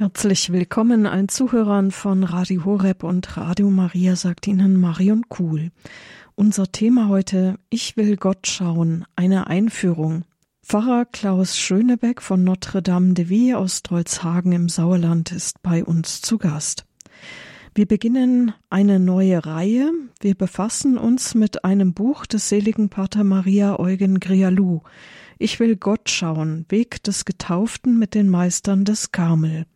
[0.00, 5.72] Herzlich willkommen allen Zuhörern von Radio Horeb und Radio Maria, sagt Ihnen Marion Kuhl.
[6.34, 10.24] Unser Thema heute, Ich will Gott schauen, eine Einführung.
[10.64, 16.22] Pfarrer Klaus Schönebeck von Notre Dame de Vie aus Drolzhagen im Sauerland ist bei uns
[16.22, 16.86] zu Gast.
[17.74, 19.92] Wir beginnen eine neue Reihe.
[20.22, 24.80] Wir befassen uns mit einem Buch des seligen Pater Maria Eugen Grialou.
[25.38, 29.66] Ich will Gott schauen, Weg des Getauften mit den Meistern des Karmel.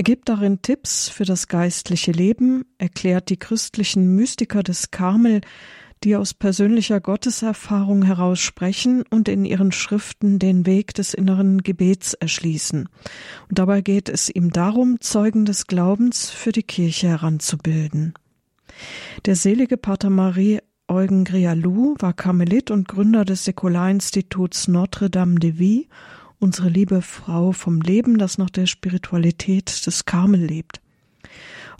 [0.00, 5.42] Er gibt darin Tipps für das geistliche Leben, erklärt die christlichen Mystiker des Karmel,
[6.02, 12.14] die aus persönlicher Gotteserfahrung heraus sprechen und in ihren Schriften den Weg des inneren Gebets
[12.14, 12.88] erschließen.
[13.50, 18.14] Und dabei geht es ihm darum, Zeugen des Glaubens für die Kirche heranzubilden.
[19.26, 25.58] Der selige Pater Marie Eugen Grialou war Karmelit und Gründer des Säkularinstituts Notre Dame de
[25.58, 25.88] Vie
[26.40, 30.80] unsere liebe Frau vom Leben, das nach der Spiritualität des Karmel lebt.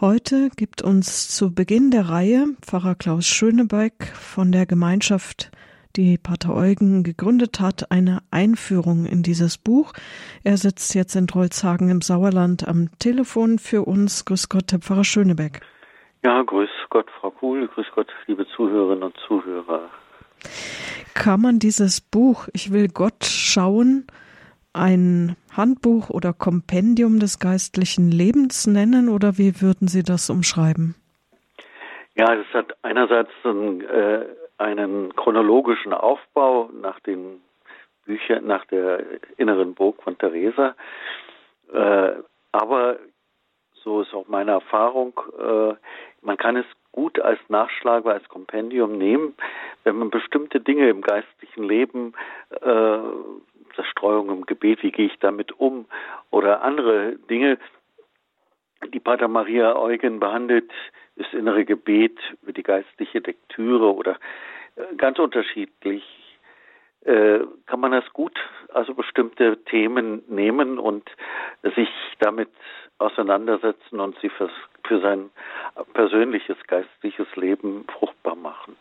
[0.01, 5.51] Heute gibt uns zu Beginn der Reihe Pfarrer Klaus Schönebeck von der Gemeinschaft,
[5.97, 9.93] die Pater Eugen gegründet hat, eine Einführung in dieses Buch.
[10.45, 14.25] Er sitzt jetzt in Trolzhagen im Sauerland am Telefon für uns.
[14.25, 15.63] Grüß Gott, Herr Pfarrer Schönebeck.
[16.23, 19.89] Ja, grüß Gott, Frau Kuhl, grüß Gott, liebe Zuhörerinnen und Zuhörer.
[21.15, 24.07] Kann man dieses Buch Ich will Gott schauen
[24.73, 30.95] ein Handbuch oder Kompendium des geistlichen Lebens nennen oder wie würden Sie das umschreiben?
[32.15, 34.27] Ja, es hat einerseits einen, äh,
[34.59, 37.41] einen chronologischen Aufbau nach den
[38.05, 39.05] Büchern, nach der
[39.37, 40.75] inneren Burg von Theresa,
[41.73, 42.13] äh,
[42.53, 42.99] aber
[43.83, 45.75] so ist auch meine Erfahrung, äh,
[46.23, 49.35] man kann es gut als Nachschlager, als Kompendium nehmen,
[49.85, 52.13] wenn man bestimmte Dinge im geistlichen Leben
[52.61, 52.99] äh,
[53.75, 55.87] Zerstreuung im Gebet, wie gehe ich damit um?
[56.31, 57.59] Oder andere Dinge,
[58.93, 60.71] die Pater Maria Eugen behandelt,
[61.17, 64.19] das innere Gebet, über die geistliche Lektüre oder
[64.77, 66.05] äh, ganz unterschiedlich.
[67.05, 68.39] Äh, kann man das gut,
[68.75, 71.11] also bestimmte Themen nehmen und
[71.75, 72.51] sich damit
[72.99, 74.51] auseinandersetzen und sie für,
[74.87, 75.31] für sein
[75.95, 78.77] persönliches geistliches Leben fruchtbar machen.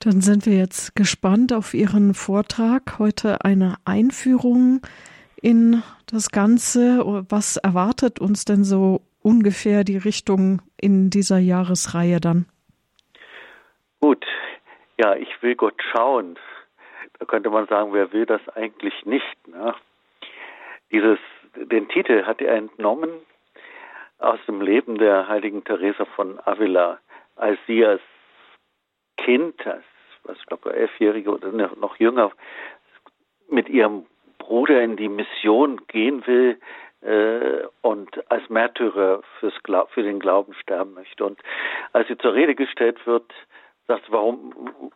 [0.00, 2.98] Dann sind wir jetzt gespannt auf Ihren Vortrag.
[2.98, 4.82] Heute eine Einführung
[5.40, 7.24] in das Ganze.
[7.28, 12.46] Was erwartet uns denn so ungefähr die Richtung in dieser Jahresreihe dann?
[14.00, 14.24] Gut,
[14.98, 16.38] ja, ich will Gott schauen.
[17.18, 19.48] Da könnte man sagen, wer will das eigentlich nicht?
[19.48, 19.74] Ne?
[20.92, 21.18] Dieses,
[21.56, 23.10] den Titel hat er entnommen
[24.18, 26.98] aus dem Leben der heiligen Teresa von Avila,
[27.36, 28.02] als sie als
[29.16, 29.84] Kind, als
[30.24, 32.32] was ich elfjährige oder noch jünger,
[33.48, 34.06] mit ihrem
[34.38, 36.58] Bruder in die Mission gehen will
[37.02, 41.24] äh, und als Märtyrer fürs Glaub, für den Glauben sterben möchte.
[41.24, 41.40] Und
[41.92, 43.32] als sie zur Rede gestellt wird,
[43.86, 44.92] sagt sie, warum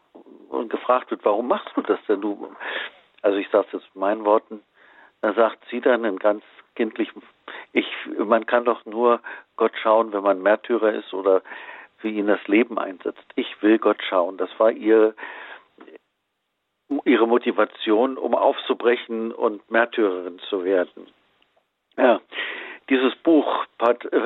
[0.48, 2.52] und gefragt wird, warum machst du das denn du?
[3.22, 4.62] Also ich sage es jetzt mit meinen Worten,
[5.20, 6.42] da sagt sie dann in ganz
[6.74, 7.22] kindlichem,
[7.72, 7.86] ich,
[8.18, 9.20] man kann doch nur
[9.56, 11.42] Gott schauen, wenn man Märtyrer ist oder
[12.00, 13.24] für ihn das Leben einsetzt.
[13.36, 14.36] Ich will Gott schauen.
[14.36, 15.14] Das war ihr,
[17.04, 21.06] ihre Motivation, um aufzubrechen und Märtyrerin zu werden.
[21.96, 22.20] Ja,
[22.88, 23.66] dieses Buch,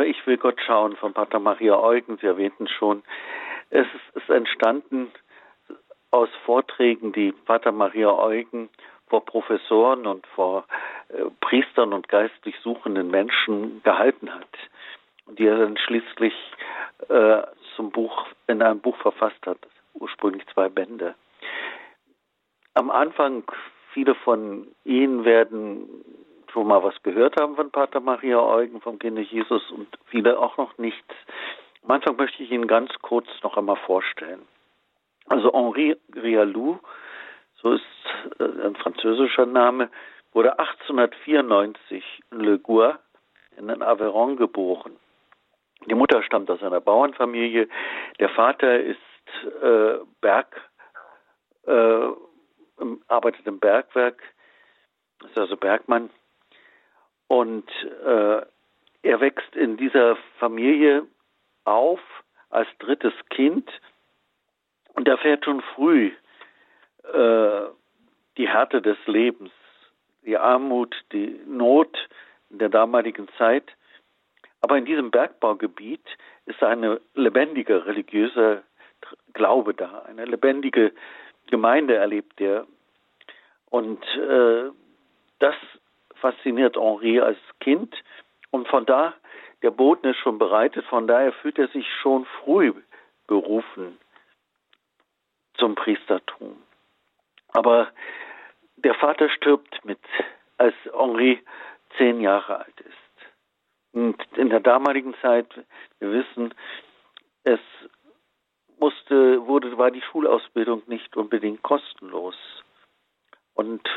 [0.07, 3.03] Ich will Gott schauen, von Pater Maria Eugen, Sie erwähnten schon,
[3.71, 5.11] es ist entstanden
[6.11, 8.71] aus Vorträgen, die Pater Maria Eugen
[9.09, 10.65] vor Professoren und vor
[11.09, 14.49] äh, Priestern und geistlich suchenden Menschen gehalten hat.
[15.27, 16.35] Die er dann schließlich
[17.09, 17.43] äh,
[17.77, 19.59] zum Buch, in einem Buch verfasst hat,
[19.95, 21.15] ursprünglich zwei Bände.
[22.75, 23.45] Am Anfang,
[23.93, 25.89] viele von Ihnen werden
[26.53, 30.57] schon mal was gehört haben von Pater Maria Eugen vom Kinde Jesus und viele auch
[30.57, 31.15] noch nichts.
[31.83, 34.43] Am Anfang möchte ich Ihnen ganz kurz noch einmal vorstellen.
[35.27, 36.79] Also Henri Rialou,
[37.57, 37.85] so ist
[38.39, 39.91] äh, ein französischer Name,
[40.33, 42.99] wurde 1894 in Le Gour
[43.57, 44.97] in Aveyron geboren.
[45.87, 47.69] Die Mutter stammt aus einer Bauernfamilie.
[48.19, 48.99] Der Vater ist
[49.63, 50.61] äh, Berg,
[51.67, 52.09] äh,
[53.09, 54.23] arbeitet im Bergwerk,
[55.25, 56.11] ist also Bergmann.
[57.29, 57.69] Und
[58.05, 58.43] äh,
[59.03, 61.07] er wächst in dieser Familie
[61.65, 62.01] auf
[62.51, 63.69] als drittes Kind
[64.95, 66.13] und erfährt schon früh
[67.13, 67.61] äh,
[68.37, 69.51] die Härte des Lebens,
[70.25, 71.97] die Armut, die Not
[72.51, 73.65] in der damaligen Zeit.
[74.65, 76.07] Aber in diesem Bergbaugebiet
[76.47, 78.63] ist eine lebendige religiöse
[79.35, 80.95] Glaube da, eine lebendige
[81.49, 82.67] Gemeinde erlebt er.
[83.69, 84.71] Und äh,
[85.39, 85.55] das
[86.15, 87.95] fasziniert Henri als Kind
[88.53, 89.13] und von da,
[89.61, 92.73] der Boden ist schon bereitet, von daher fühlt er sich schon früh
[93.27, 93.99] berufen
[95.59, 96.57] zum Priestertum.
[97.49, 97.89] Aber
[98.77, 100.01] der Vater stirbt mit,
[100.57, 101.43] als Henri
[101.99, 103.04] zehn Jahre alt ist.
[103.95, 105.47] Und in der damaligen Zeit,
[106.01, 106.53] wir wissen,
[107.45, 107.61] es
[108.79, 112.35] musste, wurde, war die Schulausbildung nicht unbedingt kostenlos.
[113.55, 113.89] Und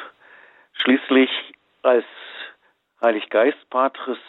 [0.73, 1.31] schließlich
[1.81, 2.05] als
[3.01, 4.19] Heiliggeistpatris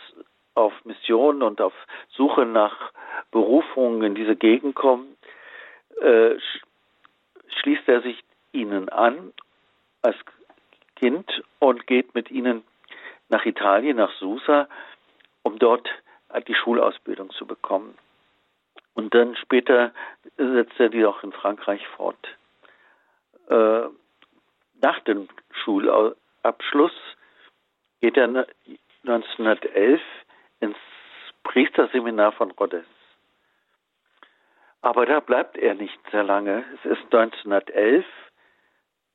[0.55, 1.75] auf Mission und auf
[2.09, 2.93] Suche nach
[3.31, 5.19] Berufungen in diese Gegend kommt,
[6.00, 6.37] äh,
[7.61, 9.35] schließt er sich ihnen an
[10.00, 10.17] als
[10.97, 12.65] Kind und geht mit ihnen
[13.29, 14.67] nach Italien, nach Susa,
[15.49, 15.89] um dort
[16.47, 17.97] die Schulausbildung zu bekommen.
[18.95, 19.93] Und dann später
[20.37, 22.19] setzt er die auch in Frankreich fort.
[23.49, 23.87] Äh,
[24.81, 26.93] nach dem Schulabschluss
[28.00, 28.47] geht er
[29.05, 30.00] 1911
[30.61, 30.77] ins
[31.45, 32.85] Priesterseminar von Rhodes.
[34.83, 36.65] Aber da bleibt er nicht sehr lange.
[36.75, 38.05] Es ist 1911.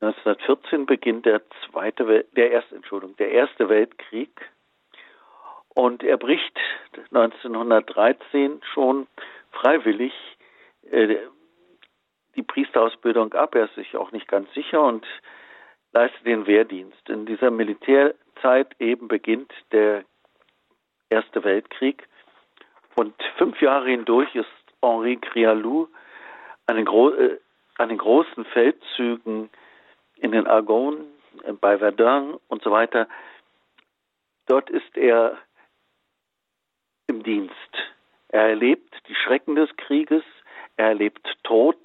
[0.02, 4.53] 1914 beginnt der zweite, der erste, Entschuldigung, der erste Weltkrieg.
[5.74, 6.58] Und er bricht
[7.12, 9.08] 1913 schon
[9.52, 10.14] freiwillig
[10.92, 11.18] äh,
[12.36, 13.56] die Priesterausbildung ab.
[13.56, 15.06] Er ist sich auch nicht ganz sicher und
[15.92, 17.10] leistet den Wehrdienst.
[17.10, 20.04] In dieser Militärzeit eben beginnt der
[21.10, 22.08] Erste Weltkrieg.
[22.96, 24.48] Und fünf Jahre hindurch ist
[24.82, 25.88] Henri Crialou
[26.66, 27.40] an den, Gro äh,
[27.78, 29.50] an den großen Feldzügen
[30.18, 31.06] in den Argonnes,
[31.44, 33.08] äh, bei Verdun und so weiter.
[34.48, 35.38] Dort ist er
[37.14, 37.54] im Dienst.
[38.30, 40.24] Er erlebt die Schrecken des Krieges,
[40.78, 41.78] er erlebt Tod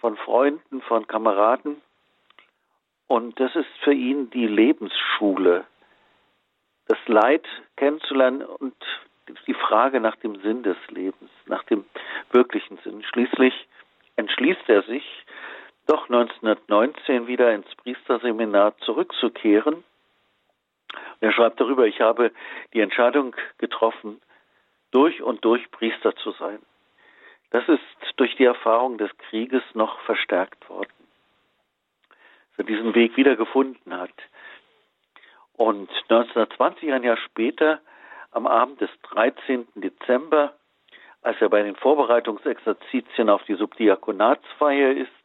[0.00, 1.82] von Freunden, von Kameraden.
[3.06, 5.64] Und das ist für ihn die Lebensschule,
[6.86, 7.46] das Leid
[7.76, 8.74] kennenzulernen und
[9.46, 11.84] die Frage nach dem Sinn des Lebens, nach dem
[12.30, 13.04] wirklichen Sinn.
[13.04, 13.54] Schließlich
[14.16, 15.04] entschließt er sich,
[15.86, 19.84] doch 1919 wieder ins Priesterseminar zurückzukehren.
[21.20, 22.32] Er schreibt darüber, ich habe
[22.72, 24.20] die Entscheidung getroffen,
[24.90, 26.58] durch und durch Priester zu sein.
[27.50, 27.80] Das ist
[28.16, 30.92] durch die Erfahrung des Krieges noch verstärkt worden.
[32.50, 34.12] Dass er diesen Weg wieder gefunden hat.
[35.54, 37.80] Und 1920, ein Jahr später,
[38.30, 39.68] am Abend des 13.
[39.74, 40.54] Dezember,
[41.22, 45.21] als er bei den Vorbereitungsexerzitien auf die Subdiakonatsfeier ist,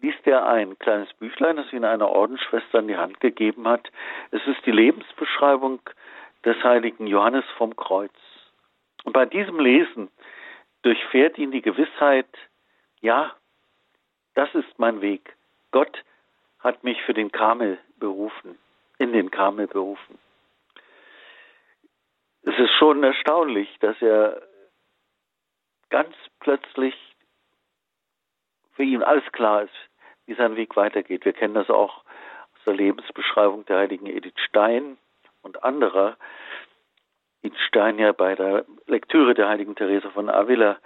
[0.00, 3.90] liest er ein kleines Büchlein, das ihm eine Ordensschwester in die Hand gegeben hat.
[4.30, 5.80] Es ist die Lebensbeschreibung
[6.44, 8.12] des heiligen Johannes vom Kreuz.
[9.04, 10.10] Und bei diesem Lesen
[10.82, 12.28] durchfährt ihn die Gewissheit,
[13.00, 13.34] ja,
[14.34, 15.34] das ist mein Weg.
[15.70, 16.04] Gott
[16.60, 18.58] hat mich für den Karmel berufen,
[18.98, 20.18] in den Karmel berufen.
[22.42, 24.42] Es ist schon erstaunlich, dass er
[25.90, 26.94] ganz plötzlich
[28.74, 29.74] für ihn alles klar ist,
[30.26, 31.24] wie sein Weg weitergeht.
[31.24, 34.96] Wir kennen das auch aus der Lebensbeschreibung der heiligen Edith Stein
[35.42, 36.16] und anderer.
[37.42, 40.78] Edith Stein ja bei der Lektüre der heiligen Therese von Avila,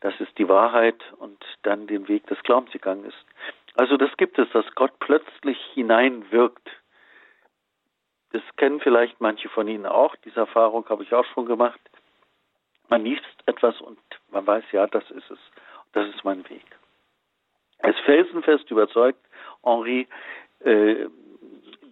[0.00, 3.26] das ist die Wahrheit und dann den Weg des Glaubens gegangen ist.
[3.76, 6.68] Also das gibt es, dass Gott plötzlich hineinwirkt.
[8.32, 10.16] Das kennen vielleicht manche von Ihnen auch.
[10.24, 11.80] Diese Erfahrung habe ich auch schon gemacht.
[12.88, 15.38] Man liest etwas und man weiß, ja, das ist es.
[15.92, 16.64] Das ist mein Weg.
[17.82, 19.20] Ist felsenfest überzeugt,
[19.62, 20.06] Henri,
[20.60, 21.06] äh,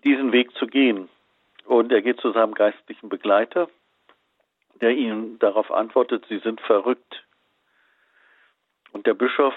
[0.05, 1.09] diesen Weg zu gehen.
[1.65, 3.69] Und er geht zu seinem geistlichen Begleiter,
[4.81, 7.25] der ihm darauf antwortet, Sie sind verrückt.
[8.93, 9.55] Und der Bischof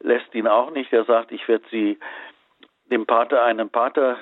[0.00, 0.92] lässt ihn auch nicht.
[0.92, 1.98] Er sagt, ich werde Sie
[2.86, 4.18] dem Pater, einem Pater,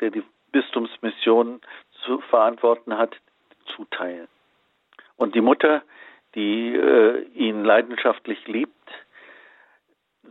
[0.00, 0.22] der die
[0.52, 1.60] Bistumsmission
[2.04, 3.16] zu verantworten hat,
[3.74, 4.28] zuteilen.
[5.16, 5.82] Und die Mutter,
[6.34, 8.75] die äh, ihn leidenschaftlich liebt,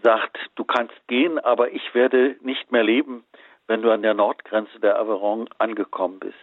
[0.03, 3.23] sagt, du kannst gehen, aber ich werde nicht mehr leben,
[3.67, 6.35] wenn du an der Nordgrenze der Aveyron angekommen bist.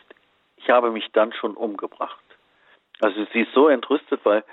[0.56, 2.22] Ich habe mich dann schon umgebracht.
[3.00, 4.44] Also sie ist so entrüstet, weil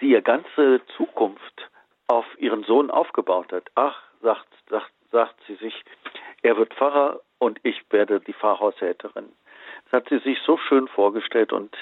[0.00, 1.70] sie ihre ganze Zukunft
[2.08, 3.70] auf ihren Sohn aufgebaut hat.
[3.74, 5.84] Ach, sagt, sagt, sagt sie sich,
[6.42, 9.32] er wird Pfarrer und ich werde die Pfarrhaushälterin.
[9.84, 11.76] Das hat sie sich so schön vorgestellt und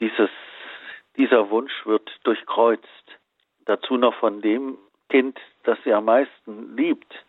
[0.00, 0.30] dieses,
[1.16, 2.86] dieser Wunsch wird durchkreuzt.
[3.64, 7.24] Dazu noch von dem Kind, das sie am meisten liebt.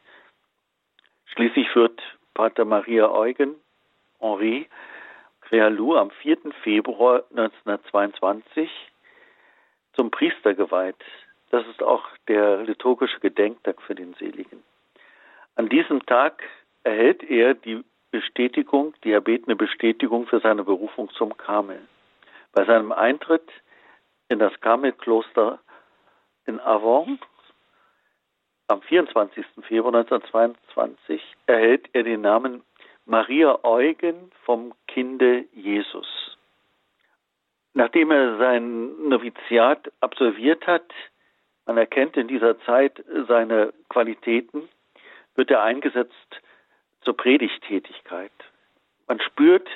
[1.25, 2.01] Schließlich wird
[2.33, 3.55] Pater Maria Eugen
[4.19, 4.67] Henri
[5.41, 6.37] Crealou am 4.
[6.63, 8.69] Februar 1922
[9.93, 11.03] zum Priester geweiht.
[11.49, 14.63] Das ist auch der liturgische Gedenktag für den Seligen.
[15.55, 16.43] An diesem Tag
[16.83, 21.81] erhält er die Bestätigung, die erbetene Bestätigung für seine Berufung zum Karmel.
[22.53, 23.49] Bei seinem Eintritt
[24.29, 25.59] in das Karmelkloster
[26.45, 27.19] in Avon
[28.69, 29.45] am 24.
[29.67, 32.63] Februar 1922 erhält er den Namen
[33.05, 36.37] Maria Eugen vom Kinde Jesus.
[37.73, 40.85] Nachdem er sein Noviziat absolviert hat,
[41.65, 44.69] man erkennt in dieser Zeit seine Qualitäten,
[45.35, 46.41] wird er eingesetzt
[47.01, 48.31] zur Predigtätigkeit.
[49.07, 49.67] Man spürt,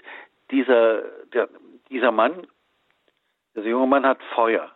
[0.52, 1.02] dieser,
[1.34, 1.50] der,
[1.90, 2.46] dieser Mann,
[3.56, 4.72] dieser junge Mann hat Feuer.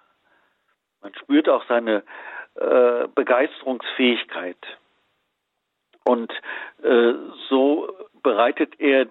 [1.01, 2.03] Man spürt auch seine
[2.59, 4.57] äh, Begeisterungsfähigkeit.
[6.03, 6.31] Und
[6.83, 7.13] äh,
[7.49, 7.89] so
[8.23, 9.07] bereitet er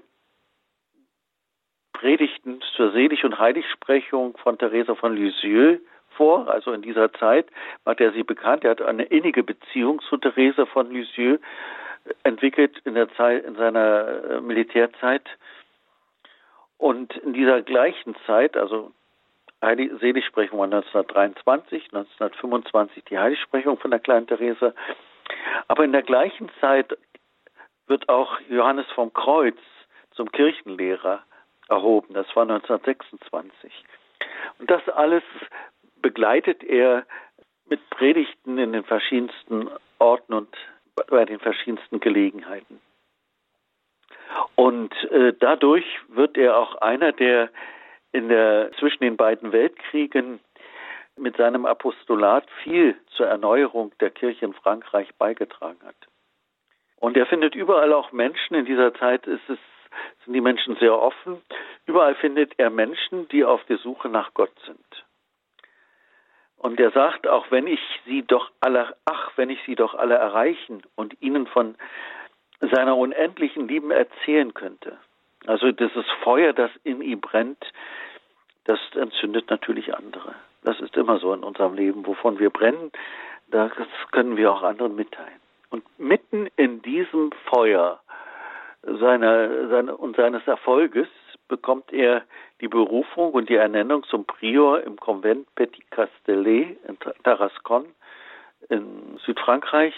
[1.93, 7.47] Predigten zur Selig- und Heiligsprechung von Theresa von Lisieux vor, also in dieser Zeit
[7.85, 8.65] macht er sie bekannt.
[8.65, 11.39] Er hat eine innige Beziehung zu Theresa von Lisieux
[12.23, 15.29] entwickelt in der Zeit, in seiner äh, Militärzeit.
[16.79, 18.93] Und in dieser gleichen Zeit, also
[19.63, 24.75] Heilig Seligsprechung war 1923, 1925 die Heiligsprechung von der kleinen Theresa.
[25.69, 26.97] Aber in der gleichen Zeit
[27.87, 29.59] wird auch Johannes vom Kreuz
[30.13, 31.23] zum Kirchenlehrer
[31.69, 32.15] erhoben.
[32.15, 33.73] Das war 1926.
[34.59, 35.23] Und das alles
[36.03, 37.07] begleitet er
[37.69, 40.55] mit Predigten in den verschiedensten Orten und
[41.09, 42.81] bei den verschiedensten Gelegenheiten.
[44.55, 47.51] Und äh, dadurch wird er auch einer, der
[48.17, 50.41] in der, zwischen den beiden Weltkriegen
[51.17, 55.97] mit seinem Apostolat viel zur Erneuerung der Kirche in Frankreich beigetragen hat.
[56.97, 58.55] Und er findet überall auch Menschen.
[58.55, 61.43] In dieser Zeit es, sind die Menschen sehr offen.
[61.85, 65.05] Überall findet er Menschen, die auf der Suche nach Gott sind.
[66.57, 70.15] Und er sagt, auch wenn ich sie doch alle, ach, wenn ich sie doch alle
[70.15, 71.77] erreichen und ihnen von
[72.61, 74.97] seiner unendlichen Liebe erzählen könnte.
[75.47, 77.63] Also dieses Feuer, das in ihm brennt,
[78.67, 80.35] das entzündet natürlich andere.
[80.63, 82.91] Das ist immer so in unserem Leben, wovon wir brennen,
[83.49, 83.71] das
[84.11, 85.41] können wir auch anderen mitteilen.
[85.71, 88.01] Und mitten in diesem Feuer
[88.83, 91.09] seiner, seiner, und seines Erfolges
[91.49, 92.25] bekommt er
[92.61, 97.87] die Berufung und die Ernennung zum Prior im Konvent Petit Castellet in Tarascon
[98.69, 99.95] in Südfrankreich.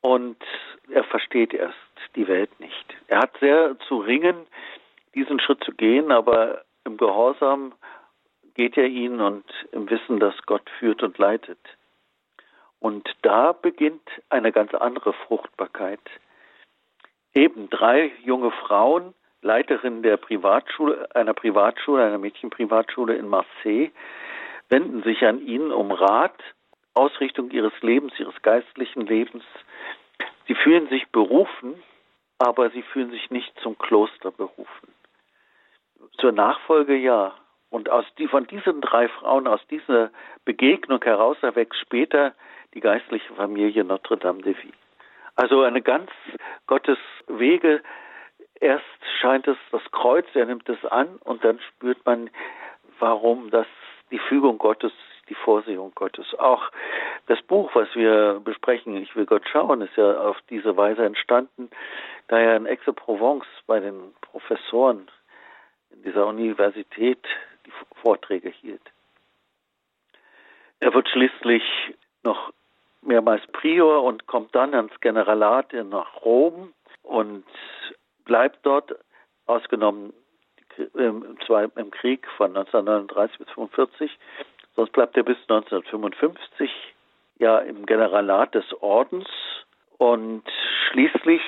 [0.00, 0.38] Und
[0.90, 1.76] er versteht erst
[2.16, 2.96] die Welt nicht.
[3.08, 4.46] Er hat sehr zu ringen,
[5.14, 7.74] diesen Schritt zu gehen, aber im Gehorsam
[8.54, 11.58] geht er ihn und im Wissen, dass Gott führt und leitet.
[12.80, 16.00] Und da beginnt eine ganz andere Fruchtbarkeit.
[17.34, 23.90] Eben drei junge Frauen, Leiterin der Privatschule, einer Privatschule, einer Mädchenprivatschule in Marseille,
[24.68, 26.40] wenden sich an ihn um Rat,
[26.94, 29.44] Ausrichtung ihres Lebens, ihres geistlichen Lebens.
[30.48, 31.80] Sie fühlen sich berufen,
[32.38, 34.97] aber sie fühlen sich nicht zum Kloster berufen.
[36.18, 37.34] Zur Nachfolge ja.
[37.70, 40.10] Und aus die, von diesen drei Frauen, aus dieser
[40.44, 42.34] Begegnung heraus erwächst später
[42.74, 44.72] die geistliche Familie Notre Dame de Vie.
[45.36, 46.10] Also eine ganz
[46.66, 47.82] Gottes Wege.
[48.60, 48.84] Erst
[49.20, 52.30] scheint es das Kreuz, er nimmt es an und dann spürt man,
[52.98, 53.66] warum das
[54.10, 54.92] die Fügung Gottes,
[55.28, 56.34] die Vorsehung Gottes.
[56.38, 56.70] Auch
[57.26, 61.70] das Buch, was wir besprechen, Ich will Gott schauen, ist ja auf diese Weise entstanden,
[62.28, 65.08] da er in Aix-en-Provence bei den Professoren
[65.90, 67.24] in dieser Universität
[67.66, 68.82] die Vorträge hielt.
[70.80, 71.62] Er wird schließlich
[72.22, 72.52] noch
[73.02, 77.44] mehrmals Prior und kommt dann ans Generalat nach Rom und
[78.24, 78.94] bleibt dort,
[79.46, 80.12] ausgenommen
[80.94, 84.18] im Krieg von 1939 bis 1945,
[84.76, 86.70] sonst bleibt er bis 1955
[87.38, 89.26] ja im Generalat des Ordens
[89.96, 90.44] und
[90.90, 91.42] schließlich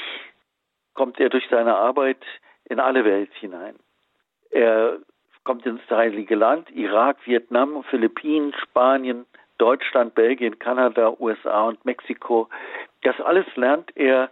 [0.95, 2.25] kommt er durch seine Arbeit
[2.65, 3.77] in alle Welt hinein.
[4.51, 4.99] Er
[5.45, 9.27] kommt ins Heilige Land, Irak, Vietnam, Philippinen, Spanien,
[9.59, 12.49] Deutschland, Belgien, Kanada, USA und Mexiko.
[13.03, 14.31] Das alles lernt er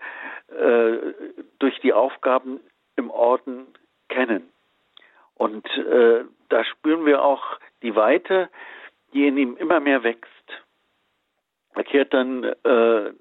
[0.49, 0.97] äh,
[1.59, 2.61] durch die Aufgaben
[2.97, 3.67] im Orden
[4.09, 4.49] kennen.
[5.35, 8.49] Und äh, da spüren wir auch die Weite,
[9.13, 10.29] die in ihm immer mehr wächst.
[11.75, 13.13] Er kehrt dann äh,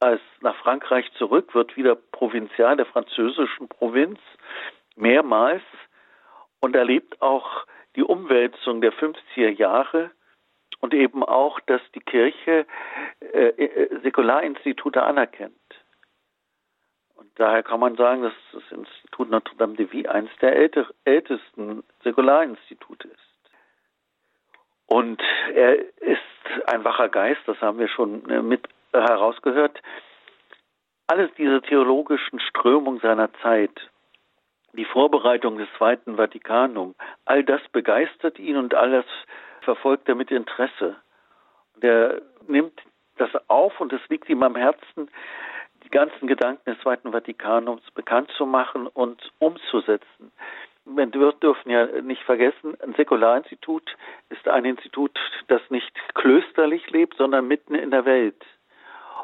[0.00, 4.18] als nach Frankreich zurück, wird wieder Provinzial der französischen Provinz
[4.96, 5.62] mehrmals
[6.60, 10.10] und erlebt auch die Umwälzung der 50er Jahre
[10.80, 12.66] und eben auch, dass die Kirche
[13.20, 15.54] äh, äh, Säkularinstitute anerkennt.
[17.14, 20.86] Und daher kann man sagen, dass das Institut Notre Dame de Vie eines der älter,
[21.04, 23.18] ältesten Säkularinstitute ist.
[24.86, 25.22] Und
[25.54, 26.20] er ist
[26.66, 29.80] ein wacher Geist, das haben wir schon äh, mit herausgehört.
[31.06, 33.90] alles diese theologischen Strömungen seiner Zeit,
[34.72, 39.04] die Vorbereitung des Zweiten Vatikanum, all das begeistert ihn und all das
[39.60, 40.96] verfolgt er mit Interesse.
[41.76, 42.80] Der nimmt
[43.16, 45.10] das auf und es liegt ihm am Herzen,
[45.84, 50.32] die ganzen Gedanken des Zweiten Vatikanums bekannt zu machen und umzusetzen.
[50.84, 53.96] Wir dürfen ja nicht vergessen, ein Säkularinstitut
[54.30, 58.42] ist ein Institut, das nicht klösterlich lebt, sondern mitten in der Welt.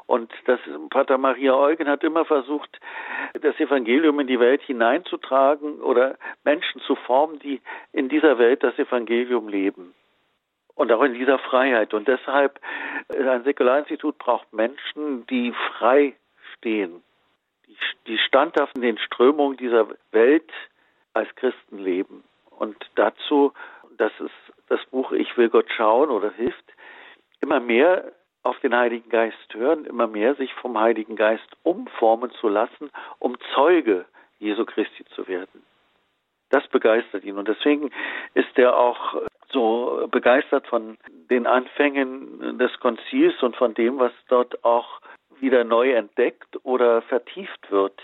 [0.07, 0.59] Und das
[0.90, 2.80] Pater Maria Eugen hat immer versucht,
[3.35, 7.61] das Evangelium in die Welt hineinzutragen oder Menschen zu formen, die
[7.92, 9.95] in dieser Welt das Evangelium leben.
[10.75, 11.92] Und auch in dieser Freiheit.
[11.92, 12.61] Und deshalb,
[13.09, 16.14] äh, ein Säkularinstitut braucht Menschen, die frei
[16.57, 17.02] stehen,
[18.07, 20.50] die, standhaft in den Strömungen dieser Welt
[21.14, 22.25] als Christen leben.
[22.50, 23.52] Und dazu,
[23.97, 24.30] das ist
[24.68, 26.64] das Buch Ich will Gott schauen oder hilft,
[27.40, 32.49] immer mehr auf den Heiligen Geist hören, immer mehr sich vom Heiligen Geist umformen zu
[32.49, 34.07] lassen, um Zeuge
[34.38, 35.62] Jesu Christi zu werden.
[36.50, 37.90] Das begeistert ihn und deswegen
[38.35, 39.16] ist er auch
[39.50, 40.99] so begeistert von
[41.30, 45.00] den Anfängen des Konzils und von dem, was dort auch
[45.40, 48.00] wieder neu entdeckt oder vertieft wird.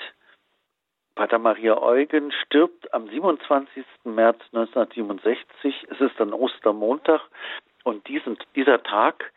[1.15, 3.85] Pater Maria Eugen stirbt am 27.
[4.05, 5.87] März 1967.
[5.91, 7.21] Es ist dann Ostermontag
[7.85, 9.33] und diesen, dieser Tag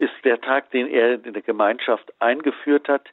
[0.00, 3.08] ist der Tag, den er in der Gemeinschaft eingeführt hat,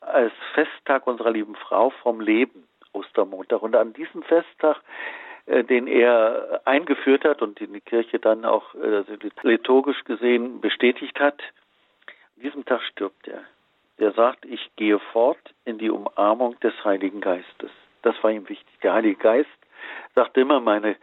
[0.00, 3.60] als Festtag unserer lieben Frau vom Leben, Ostermontag.
[3.60, 4.80] Und an diesem Festtag,
[5.46, 9.02] äh, den er eingeführt hat und den die Kirche dann auch äh,
[9.42, 11.42] liturgisch gesehen bestätigt hat,
[12.36, 13.42] an diesem Tag stirbt er.
[13.96, 17.72] Er sagt, ich gehe fort in die Umarmung des Heiligen Geistes.
[18.02, 18.78] Das war ihm wichtig.
[18.84, 19.50] Der Heilige Geist
[20.14, 20.94] sagte immer, meine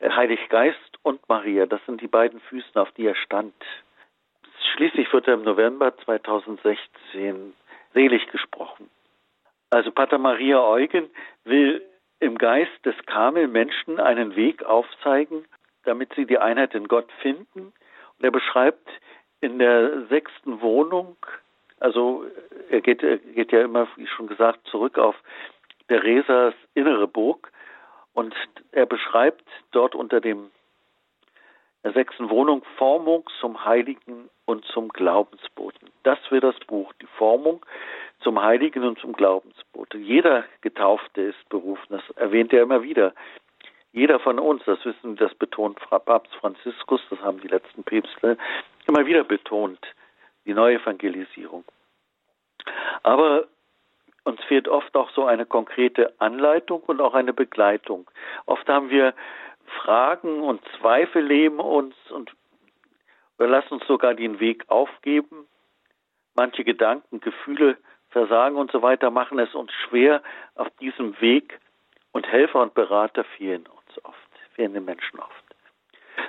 [0.00, 3.54] äh, Heilig Geist und Maria, das sind die beiden Füßen, auf die er stand.
[4.74, 7.54] Schließlich wird er im November 2016
[7.92, 8.88] selig gesprochen.
[9.70, 11.10] Also Pater Maria Eugen
[11.44, 11.82] will
[12.18, 15.44] im Geist des Kamel Menschen einen Weg aufzeigen,
[15.84, 17.60] damit sie die Einheit in Gott finden.
[17.60, 18.88] Und er beschreibt
[19.40, 21.16] in der sechsten Wohnung,
[21.78, 22.24] also
[22.68, 25.16] er geht, er geht ja immer, wie schon gesagt, zurück auf
[25.88, 27.50] Theresas innere Burg
[28.12, 28.34] und
[28.72, 30.50] er beschreibt dort unter dem
[31.84, 35.90] der sechsten Wohnung Formung zum Heiligen und zum Glaubensboten.
[36.02, 37.64] Das wird das Buch, die Formung
[38.20, 40.02] zum Heiligen und zum Glaubensboten.
[40.04, 43.14] Jeder Getaufte ist berufen, das erwähnt er immer wieder.
[43.92, 48.36] Jeder von uns, das wissen, das betont Papst Franziskus, das haben die letzten Päpste
[48.86, 49.80] immer wieder betont,
[50.44, 51.64] die Neuevangelisierung.
[53.02, 53.46] Aber
[54.24, 58.08] uns fehlt oft auch so eine konkrete Anleitung und auch eine Begleitung.
[58.46, 59.14] Oft haben wir
[59.70, 62.32] Fragen und Zweifel leben uns und
[63.38, 65.46] wir lassen uns sogar den Weg aufgeben.
[66.34, 67.78] Manche Gedanken, Gefühle,
[68.10, 70.22] Versagen und so weiter machen es uns schwer
[70.54, 71.58] auf diesem Weg
[72.12, 75.44] und Helfer und Berater fehlen uns oft, fehlen den Menschen oft.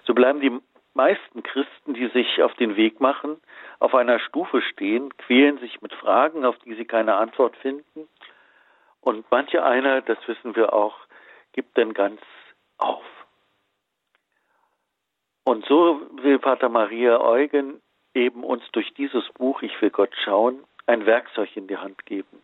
[0.05, 0.57] So bleiben die
[0.93, 3.41] meisten Christen, die sich auf den Weg machen,
[3.79, 8.07] auf einer Stufe stehen, quälen sich mit Fragen, auf die sie keine Antwort finden.
[8.99, 10.97] Und manche einer, das wissen wir auch,
[11.53, 12.21] gibt dann ganz
[12.77, 13.03] auf.
[15.43, 17.81] Und so will Pater Maria Eugen
[18.13, 22.41] eben uns durch dieses Buch Ich will Gott schauen ein Werkzeug in die Hand geben.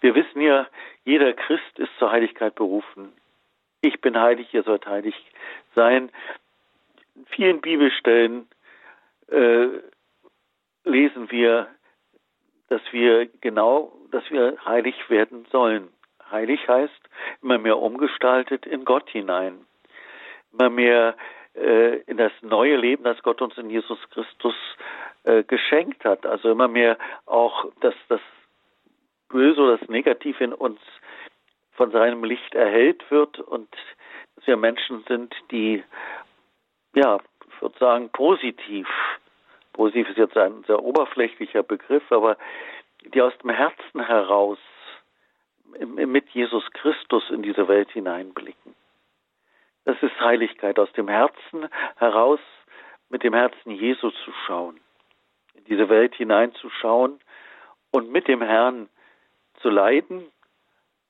[0.00, 0.66] Wir wissen ja,
[1.04, 3.12] jeder Christ ist zur Heiligkeit berufen.
[3.80, 5.14] Ich bin heilig, ihr sollt heilig
[5.74, 6.10] sein.
[7.14, 8.46] In vielen Bibelstellen
[9.28, 9.68] äh,
[10.84, 11.68] lesen wir,
[12.68, 15.88] dass wir genau, dass wir heilig werden sollen.
[16.30, 17.08] Heilig heißt
[17.42, 19.66] immer mehr umgestaltet in Gott hinein,
[20.52, 21.16] immer mehr
[21.54, 24.54] in das neue Leben, das Gott uns in Jesus Christus
[25.24, 26.24] äh, geschenkt hat.
[26.26, 28.20] Also immer mehr auch, dass das
[29.28, 30.80] Böse oder das Negative in uns
[31.72, 33.68] von seinem Licht erhellt wird und
[34.36, 35.82] dass wir Menschen sind, die,
[36.94, 38.88] ja, ich würde sagen, positiv,
[39.72, 42.36] positiv ist jetzt ein sehr oberflächlicher Begriff, aber
[43.14, 44.58] die aus dem Herzen heraus
[45.78, 48.74] mit Jesus Christus in diese Welt hineinblicken.
[49.84, 52.40] Das ist Heiligkeit, aus dem Herzen heraus
[53.08, 54.80] mit dem Herzen Jesu zu schauen,
[55.54, 57.20] in diese Welt hineinzuschauen
[57.90, 58.88] und mit dem Herrn
[59.60, 60.24] zu leiden,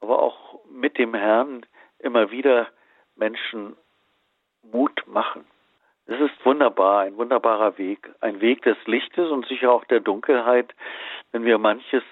[0.00, 1.64] aber auch mit dem Herrn
[1.98, 2.68] immer wieder
[3.14, 3.76] Menschen
[4.62, 5.44] Mut machen.
[6.06, 10.74] Es ist wunderbar, ein wunderbarer Weg, ein Weg des Lichtes und sicher auch der Dunkelheit,
[11.30, 12.02] wenn wir manches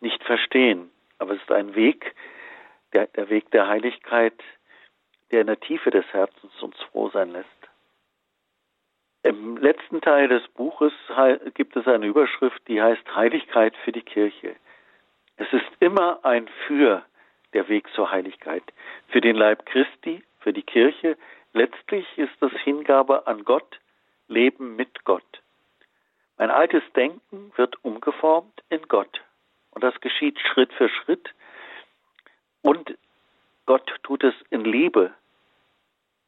[0.00, 0.90] nicht verstehen.
[1.18, 2.14] Aber es ist ein Weg,
[2.92, 4.34] der, der Weg der Heiligkeit,
[5.30, 7.48] der in der Tiefe des Herzens uns froh sein lässt.
[9.22, 10.92] Im letzten Teil des Buches
[11.54, 14.54] gibt es eine Überschrift, die heißt Heiligkeit für die Kirche.
[15.36, 17.04] Es ist immer ein Für
[17.52, 18.62] der Weg zur Heiligkeit.
[19.08, 21.16] Für den Leib Christi, für die Kirche.
[21.52, 23.80] Letztlich ist das Hingabe an Gott,
[24.28, 25.42] Leben mit Gott.
[26.38, 29.22] Mein altes Denken wird umgeformt in Gott.
[29.70, 31.34] Und das geschieht Schritt für Schritt.
[32.62, 32.96] Und
[33.66, 35.12] Gott tut es in Liebe,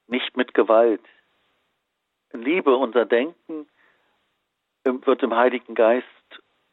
[0.09, 1.03] nicht mit Gewalt.
[2.31, 3.69] In Liebe unser Denken
[4.85, 6.07] wird im Heiligen Geist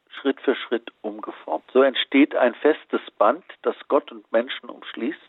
[0.10, 1.66] Schritt für Schritt umgeformt.
[1.72, 5.20] So entsteht ein festes Band, das Gott und Menschen umschließt.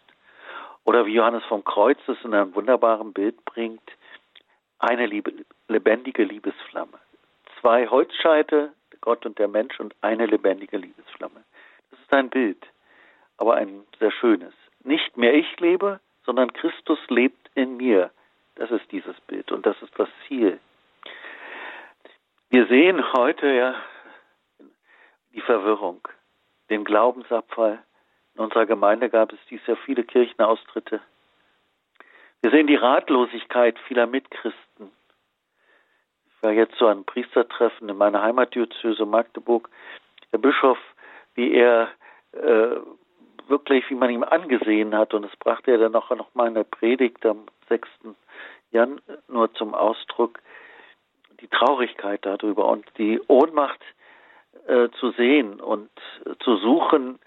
[0.85, 3.83] Oder wie Johannes vom Kreuz es in einem wunderbaren Bild bringt,
[4.79, 5.33] eine Liebe,
[5.68, 6.99] lebendige Liebesflamme.
[7.61, 11.44] Zwei Holzscheite, Gott und der Mensch, und eine lebendige Liebesflamme.
[11.90, 12.64] Das ist ein Bild,
[13.37, 14.55] aber ein sehr schönes.
[14.87, 18.12] Nicht mehr ich lebe, sondern Christus lebt in mir.
[18.55, 20.61] Das ist dieses Bild und das ist das Ziel.
[22.51, 23.75] Wir sehen heute ja
[25.35, 26.07] die Verwirrung,
[26.70, 27.83] den Glaubensabfall.
[28.37, 31.01] In unserer Gemeinde gab es dies Jahr viele Kirchenaustritte.
[32.42, 34.92] Wir sehen die Ratlosigkeit vieler Mitchristen.
[36.29, 39.68] Ich war jetzt so ein Priestertreffen in meiner Heimatdiözese Magdeburg.
[40.33, 40.79] Der Bischof,
[41.35, 41.88] wie er
[42.31, 42.77] äh,
[43.48, 46.54] wirklich, wie man ihm angesehen hat, und das brachte er dann auch noch mal in
[46.54, 47.88] der Predigt am 6.
[48.70, 50.40] Januar zum Ausdruck,
[51.40, 53.80] die Traurigkeit darüber und die Ohnmacht
[54.66, 55.90] äh, zu sehen und
[56.40, 57.18] zu suchen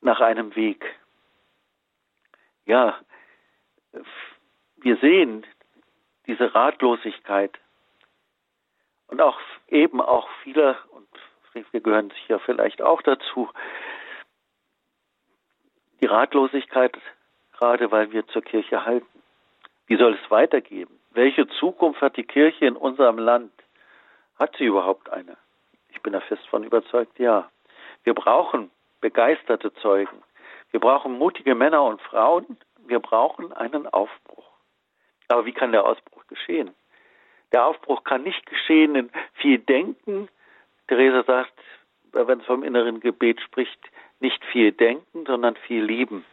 [0.00, 0.84] nach einem Weg.
[2.64, 2.96] Ja,
[4.76, 5.44] wir sehen
[6.26, 7.58] diese Ratlosigkeit
[9.08, 11.08] und auch eben auch viele, und
[11.72, 13.50] wir gehören sicher vielleicht auch dazu,
[16.02, 16.98] die Ratlosigkeit,
[17.56, 19.22] gerade weil wir zur Kirche halten.
[19.86, 20.88] Wie soll es weitergehen?
[21.12, 23.52] Welche Zukunft hat die Kirche in unserem Land?
[24.38, 25.36] Hat sie überhaupt eine?
[25.90, 27.48] Ich bin da fest von überzeugt, ja.
[28.02, 30.22] Wir brauchen begeisterte Zeugen.
[30.72, 32.56] Wir brauchen mutige Männer und Frauen.
[32.78, 34.50] Wir brauchen einen Aufbruch.
[35.28, 36.74] Aber wie kann der Ausbruch geschehen?
[37.52, 40.28] Der Aufbruch kann nicht geschehen in viel Denken.
[40.88, 41.52] Theresa sagt,
[42.12, 43.78] wenn es vom inneren Gebet spricht,
[44.22, 46.24] nicht viel denken, sondern viel lieben.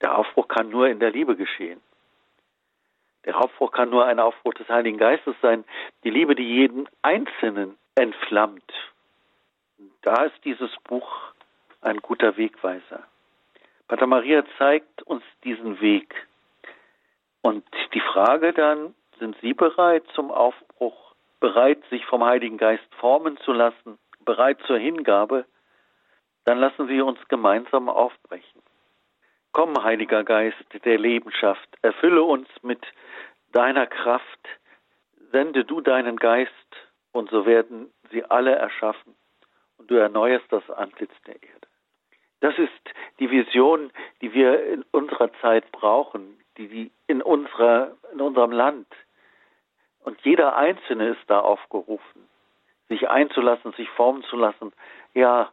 [0.00, 1.80] Der Aufbruch kann nur in der Liebe geschehen.
[3.24, 5.64] Der Aufbruch kann nur ein Aufbruch des Heiligen Geistes sein.
[6.04, 8.72] Die Liebe, die jeden Einzelnen entflammt.
[10.02, 11.06] Da ist dieses Buch
[11.82, 13.06] ein guter Wegweiser.
[13.88, 16.14] Pater Maria zeigt uns diesen Weg.
[17.42, 23.36] Und die Frage dann, sind Sie bereit zum Aufbruch, bereit, sich vom Heiligen Geist formen
[23.38, 25.44] zu lassen, bereit zur Hingabe?
[26.48, 28.62] Dann lassen Sie uns gemeinsam aufbrechen.
[29.52, 32.80] Komm, Heiliger Geist der Lebenschaft, erfülle uns mit
[33.52, 34.48] deiner Kraft,
[35.30, 36.50] sende du deinen Geist
[37.12, 39.14] und so werden sie alle erschaffen
[39.76, 41.68] und du erneuerst das Antlitz der Erde.
[42.40, 43.90] Das ist die Vision,
[44.22, 48.88] die wir in unserer Zeit brauchen, die, in, unserer, in unserem Land.
[50.02, 52.26] Und jeder Einzelne ist da aufgerufen,
[52.88, 54.72] sich einzulassen, sich formen zu lassen,
[55.12, 55.52] ja,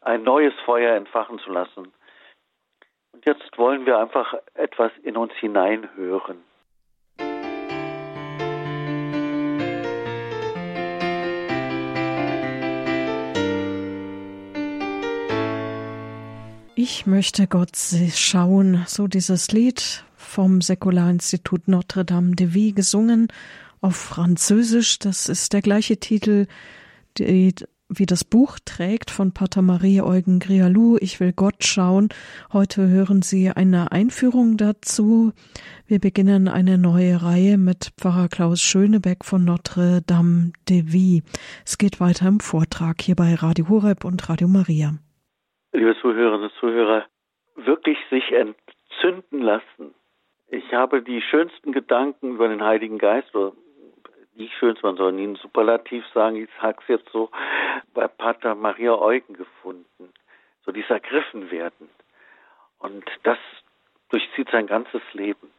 [0.00, 1.92] ein neues Feuer entfachen zu lassen.
[3.12, 6.42] Und jetzt wollen wir einfach etwas in uns hineinhören.
[16.82, 17.76] Ich möchte Gott
[18.14, 23.28] schauen, so dieses Lied vom Säkularinstitut Notre Dame de Vie gesungen
[23.82, 24.98] auf Französisch.
[24.98, 26.46] Das ist der gleiche Titel,
[27.18, 27.54] die,
[27.90, 30.96] wie das Buch trägt von Pater Marie Eugen Grialou.
[31.00, 32.08] Ich will Gott schauen.
[32.52, 35.32] Heute hören Sie eine Einführung dazu.
[35.86, 41.22] Wir beginnen eine neue Reihe mit Pfarrer Klaus Schönebeck von Notre Dame de Vie.
[41.66, 44.94] Es geht weiter im Vortrag hier bei Radio Horeb und Radio Maria
[45.72, 47.06] liebe Zuhörerinnen und Zuhörer,
[47.56, 49.94] wirklich sich entzünden lassen.
[50.48, 53.52] Ich habe die schönsten Gedanken über den Heiligen Geist, oder
[54.40, 57.30] die schönsten, man soll nie ein Superlativ sagen, ich sage es jetzt so,
[57.94, 60.12] bei Pater Maria Eugen gefunden.
[60.64, 61.88] So dieses Ergriffen werden.
[62.78, 63.38] Und das
[64.08, 65.50] durchzieht sein ganzes Leben.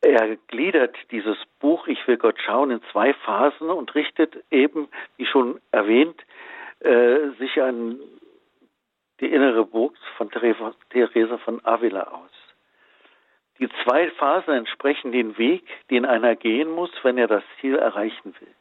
[0.00, 5.26] Er gliedert dieses Buch Ich will Gott schauen in zwei Phasen und richtet eben, wie
[5.26, 6.22] schon erwähnt,
[6.80, 7.98] äh, sich an
[9.20, 12.39] die innere Burg von Theresa von Avila aus.
[13.60, 18.34] Die zwei Phasen entsprechen den Weg, den einer gehen muss, wenn er das Ziel erreichen
[18.40, 18.54] will.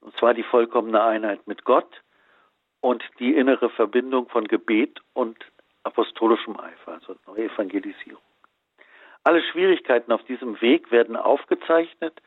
[0.00, 2.00] Und zwar die vollkommene Einheit mit Gott
[2.80, 5.36] und die innere Verbindung von Gebet und
[5.82, 8.22] apostolischem Eifer, also neue Evangelisierung.
[9.24, 12.22] Alle Schwierigkeiten auf diesem Weg werden aufgezeichnet,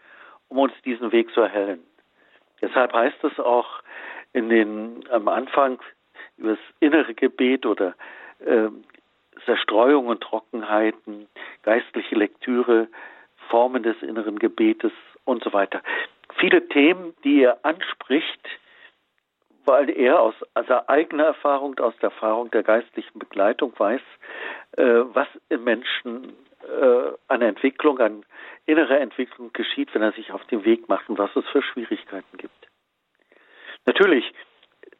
[0.49, 1.84] um uns diesen Weg zu erhellen.
[2.62, 3.82] Deshalb heißt es auch
[4.34, 5.82] in den, am Anfang
[6.38, 7.95] über das innere Gebet oder
[8.39, 8.69] äh,
[9.46, 11.28] Zerstreuung und Trockenheiten,
[11.63, 12.88] geistliche Lektüre,
[13.50, 14.91] Formen des inneren Gebetes
[15.26, 15.82] und so weiter.
[16.39, 18.48] Viele Themen, die er anspricht,
[19.65, 24.02] weil er aus seiner eigenen Erfahrung, aus der Erfahrung der geistlichen Begleitung weiß,
[24.78, 28.26] äh, was im Menschen äh, an Entwicklung, an
[28.65, 32.38] innerer Entwicklung geschieht, wenn er sich auf den Weg macht und was es für Schwierigkeiten
[32.38, 32.67] gibt.
[33.86, 34.34] Natürlich,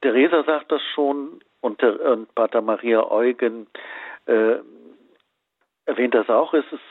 [0.02, 3.68] Theresa sagt das schon und, und Pater Maria Eugen
[4.26, 4.58] äh,
[5.86, 6.54] erwähnt das auch.
[6.54, 6.82] Es ist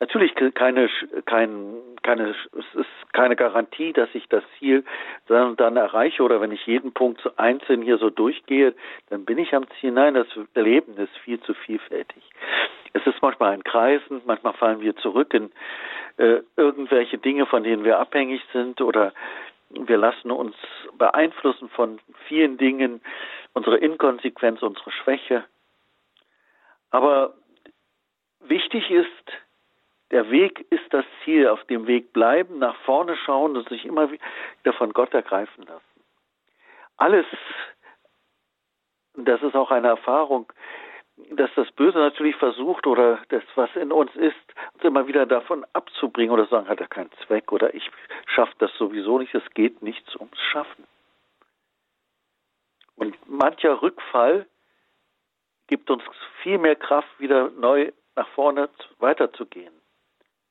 [0.00, 0.90] natürlich keine,
[1.26, 4.84] kein, keine, es ist keine Garantie, dass ich das Ziel
[5.26, 8.74] dann, dann erreiche oder wenn ich jeden Punkt einzeln hier so durchgehe,
[9.10, 9.92] dann bin ich am Ziel.
[9.92, 12.22] Nein, das Leben ist viel zu vielfältig.
[12.94, 15.50] Es ist manchmal ein Kreisen, manchmal fallen wir zurück in
[16.18, 19.12] äh, irgendwelche Dinge, von denen wir abhängig sind oder
[19.70, 20.54] wir lassen uns
[20.98, 23.00] beeinflussen von vielen Dingen,
[23.54, 25.44] unsere Inkonsequenz, unsere Schwäche.
[26.92, 27.34] Aber
[28.40, 29.32] wichtig ist,
[30.10, 34.10] der Weg ist das Ziel, auf dem Weg bleiben, nach vorne schauen und sich immer
[34.10, 36.04] wieder von Gott ergreifen lassen.
[36.98, 37.26] Alles,
[39.14, 40.52] das ist auch eine Erfahrung,
[41.30, 44.36] dass das Böse natürlich versucht oder das, was in uns ist,
[44.74, 47.90] uns immer wieder davon abzubringen oder sagen, hat er keinen Zweck oder ich
[48.26, 50.84] schaffe das sowieso nicht, es geht nichts ums Schaffen.
[52.96, 54.46] Und mancher Rückfall
[55.72, 56.02] gibt uns
[56.42, 59.72] viel mehr Kraft, wieder neu nach vorne weiterzugehen.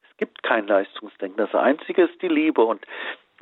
[0.09, 1.37] Es gibt kein Leistungsdenken.
[1.37, 2.63] Das Einzige ist die Liebe.
[2.63, 2.83] Und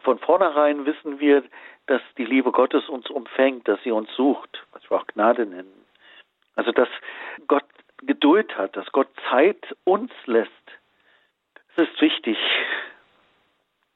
[0.04, 1.42] von vornherein wissen wir,
[1.86, 5.86] dass die Liebe Gottes uns umfängt, dass sie uns sucht, was wir auch Gnade nennen.
[6.56, 6.90] Also, dass
[7.48, 7.64] Gott
[8.02, 10.52] Geduld hat, dass Gott Zeit uns lässt.
[11.78, 12.38] Das ist wichtig.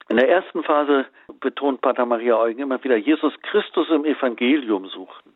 [0.08, 1.04] In der ersten Phase
[1.38, 5.33] betont Pater Maria Eugen immer wieder Jesus Christus im Evangelium suchen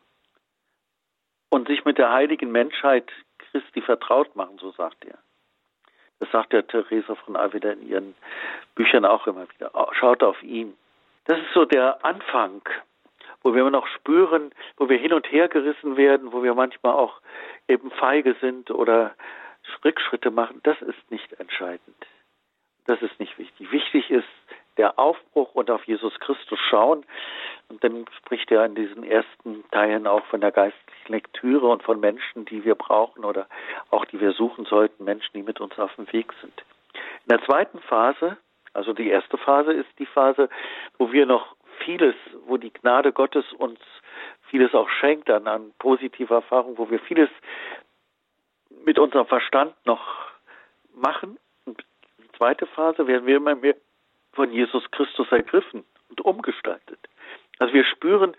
[1.49, 5.17] und sich mit der heiligen Menschheit Christi vertraut machen, so sagt er.
[6.19, 8.15] Das sagt der Theresa von Avila in ihren
[8.75, 9.71] Büchern auch immer wieder.
[9.93, 10.75] Schaut auf ihn.
[11.25, 12.61] Das ist so der Anfang,
[13.41, 16.93] wo wir immer noch spüren, wo wir hin und her gerissen werden, wo wir manchmal
[16.93, 17.21] auch
[17.67, 19.15] eben feige sind oder
[19.83, 20.59] Rückschritte machen.
[20.63, 22.05] Das ist nicht entscheidend.
[22.85, 23.71] Das ist nicht wichtig.
[23.71, 24.27] Wichtig ist
[24.79, 27.05] der Aufbruch und auf Jesus Christus schauen.
[27.67, 31.99] Und dann spricht er in diesen ersten Teilen auch von der geistlichen Lektüre und von
[31.99, 33.47] Menschen, die wir brauchen oder
[33.91, 36.63] auch die wir suchen sollten, Menschen, die mit uns auf dem Weg sind.
[36.93, 38.37] In der zweiten Phase,
[38.73, 40.49] also die erste Phase ist die Phase,
[40.97, 42.15] wo wir noch vieles,
[42.47, 43.79] wo die Gnade Gottes uns
[44.49, 47.29] vieles auch schenkt an, an positiver Erfahrung, wo wir vieles
[48.85, 50.01] mit unserem Verstand noch
[50.95, 51.37] machen.
[51.65, 51.83] Und
[52.17, 53.75] die zweite Phase werden wir immer mehr
[54.39, 56.97] von Jesus Christus ergriffen und umgestaltet.
[57.57, 58.37] Also wir spüren,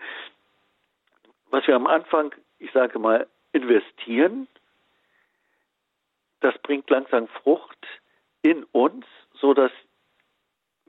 [1.51, 4.49] was wir am Anfang, ich sage mal, investieren,
[6.41, 7.87] das bringt langsam Frucht
[8.41, 9.71] in uns, so dass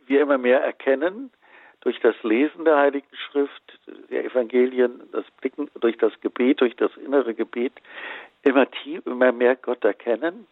[0.06, 1.30] wir immer mehr erkennen,
[1.82, 6.96] durch das Lesen der Heiligen Schrift, der Evangelien, das Blicken durch das Gebet, durch das
[6.96, 7.74] innere Gebet,
[8.44, 10.48] immer, tief, immer mehr Gott erkennen,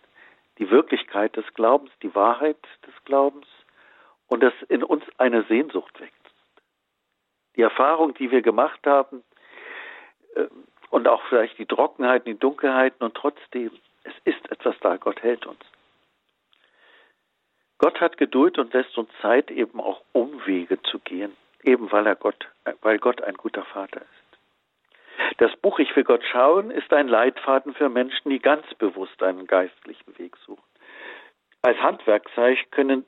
[0.57, 3.47] die Wirklichkeit des Glaubens, die Wahrheit des Glaubens
[4.29, 6.15] und dass in uns eine Sehnsucht wächst.
[7.55, 9.23] Die Erfahrung, die wir gemacht haben
[10.35, 10.45] äh,
[10.89, 13.71] und auch vielleicht die Trockenheiten, die Dunkelheiten und trotzdem,
[14.03, 15.59] es ist etwas da, Gott hält uns.
[17.79, 22.15] Gott hat Geduld und lässt uns Zeit, eben auch Umwege zu gehen, eben weil er
[22.15, 22.47] Gott,
[22.81, 25.37] weil Gott ein guter Vater ist.
[25.37, 29.47] Das Buch Ich will Gott schauen ist ein Leitfaden für Menschen, die ganz bewusst einen
[29.47, 30.63] geistlichen Weg suchen.
[31.61, 33.05] Als Handwerkzeug können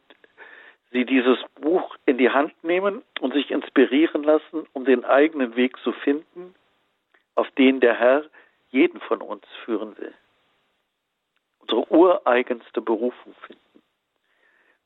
[0.91, 5.77] Sie dieses Buch in die Hand nehmen und sich inspirieren lassen, um den eigenen Weg
[5.77, 6.53] zu finden,
[7.35, 8.25] auf den der Herr
[8.71, 10.13] jeden von uns führen will.
[11.59, 13.81] Unsere ureigenste Berufung finden.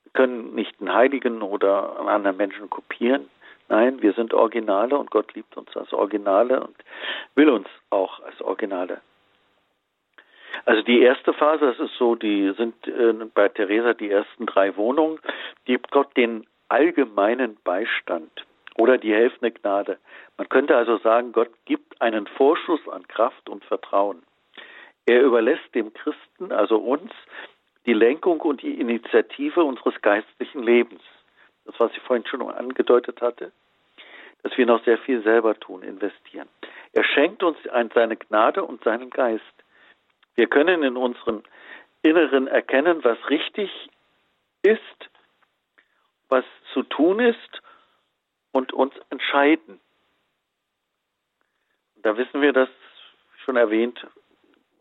[0.04, 3.30] Wir können nicht einen Heiligen oder einen anderen Menschen kopieren.
[3.68, 6.76] Nein, wir sind Originale und Gott liebt uns als Originale und
[7.34, 9.02] will uns auch als Originale
[10.66, 14.76] also die erste Phase, das ist so, die sind äh, bei Theresa die ersten drei
[14.76, 15.20] Wohnungen,
[15.66, 19.98] gibt Gott den allgemeinen Beistand oder die helfende Gnade.
[20.38, 24.24] Man könnte also sagen, Gott gibt einen Vorschuss an Kraft und Vertrauen.
[25.06, 27.12] Er überlässt dem Christen, also uns,
[27.86, 31.02] die Lenkung und die Initiative unseres geistlichen Lebens.
[31.66, 33.52] Das, was ich vorhin schon angedeutet hatte,
[34.44, 36.48] dass wir noch sehr viel selber tun, investieren.
[36.94, 37.58] Er schenkt uns
[37.94, 39.44] seine Gnade und seinen Geist.
[40.36, 41.44] Wir können in unserem
[42.02, 43.72] Inneren erkennen, was richtig
[44.62, 45.10] ist,
[46.30, 47.62] was zu tun ist
[48.52, 49.80] und uns entscheiden.
[51.96, 52.70] Da wissen wir, dass
[53.44, 54.06] schon erwähnt,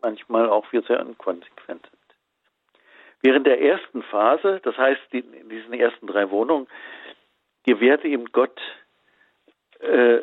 [0.02, 2.04] manchmal auch wir sehr inkonsequent sind.
[3.22, 6.68] Während der ersten Phase, das heißt in diesen ersten drei Wohnungen,
[7.64, 8.60] gewährt ihm Gott
[9.80, 10.18] äh,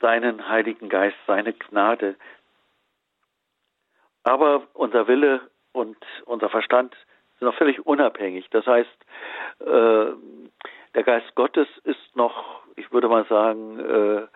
[0.00, 2.16] seinen Heiligen Geist, seine Gnade.
[4.26, 6.96] Aber unser Wille und unser Verstand
[7.38, 8.48] sind noch völlig unabhängig.
[8.50, 9.06] Das heißt,
[9.60, 10.06] äh,
[10.96, 14.26] der Geist Gottes ist noch, ich würde mal sagen, äh,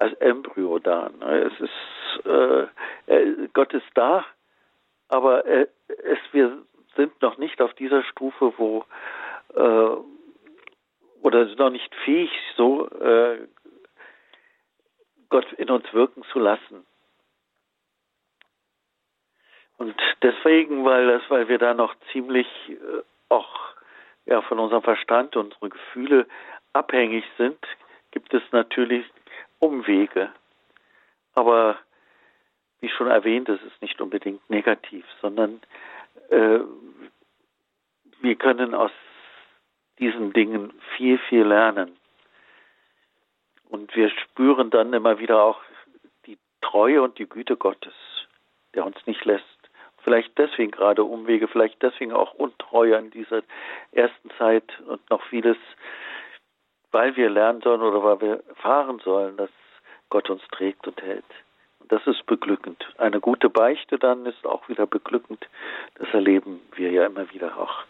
[0.00, 1.10] als Embryo da.
[1.20, 1.42] Ne?
[1.42, 4.24] Es ist, äh, Gott ist da,
[5.08, 6.58] aber es, wir
[6.96, 8.84] sind noch nicht auf dieser Stufe, wo
[11.22, 12.88] oder sind noch nicht fähig, so
[15.28, 16.84] Gott in uns wirken zu lassen.
[19.76, 23.74] Und deswegen, weil das, weil wir da noch ziemlich äh, auch
[24.26, 26.26] ja, von unserem Verstand, unsere Gefühle
[26.72, 27.58] abhängig sind,
[28.10, 29.04] gibt es natürlich
[29.58, 30.30] Umwege.
[31.34, 31.78] Aber
[32.80, 35.60] wie schon erwähnt, es ist nicht unbedingt negativ, sondern
[36.30, 36.60] äh,
[38.20, 38.92] wir können aus
[39.98, 41.96] diesen Dingen viel, viel lernen.
[43.68, 45.60] Und wir spüren dann immer wieder auch
[46.26, 47.94] die Treue und die Güte Gottes,
[48.74, 49.53] der uns nicht lässt.
[50.04, 53.42] Vielleicht deswegen gerade Umwege, vielleicht deswegen auch Untreue in dieser
[53.92, 55.56] ersten Zeit und noch vieles,
[56.92, 59.50] weil wir lernen sollen oder weil wir erfahren sollen, dass
[60.10, 61.24] Gott uns trägt und hält.
[61.80, 62.86] Und das ist beglückend.
[62.98, 65.48] Eine gute Beichte dann ist auch wieder beglückend.
[65.94, 67.84] Das erleben wir ja immer wieder auch.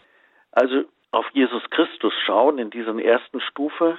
[0.51, 3.97] Also auf Jesus Christus schauen in dieser ersten Stufe.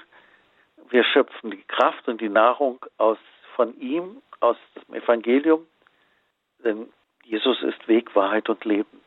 [0.88, 3.18] Wir schöpfen die Kraft und die Nahrung aus
[3.56, 4.56] von ihm, aus
[4.88, 5.66] dem Evangelium.
[6.64, 6.88] Denn
[7.26, 9.00] Jesus ist Weg, Wahrheit und Leben.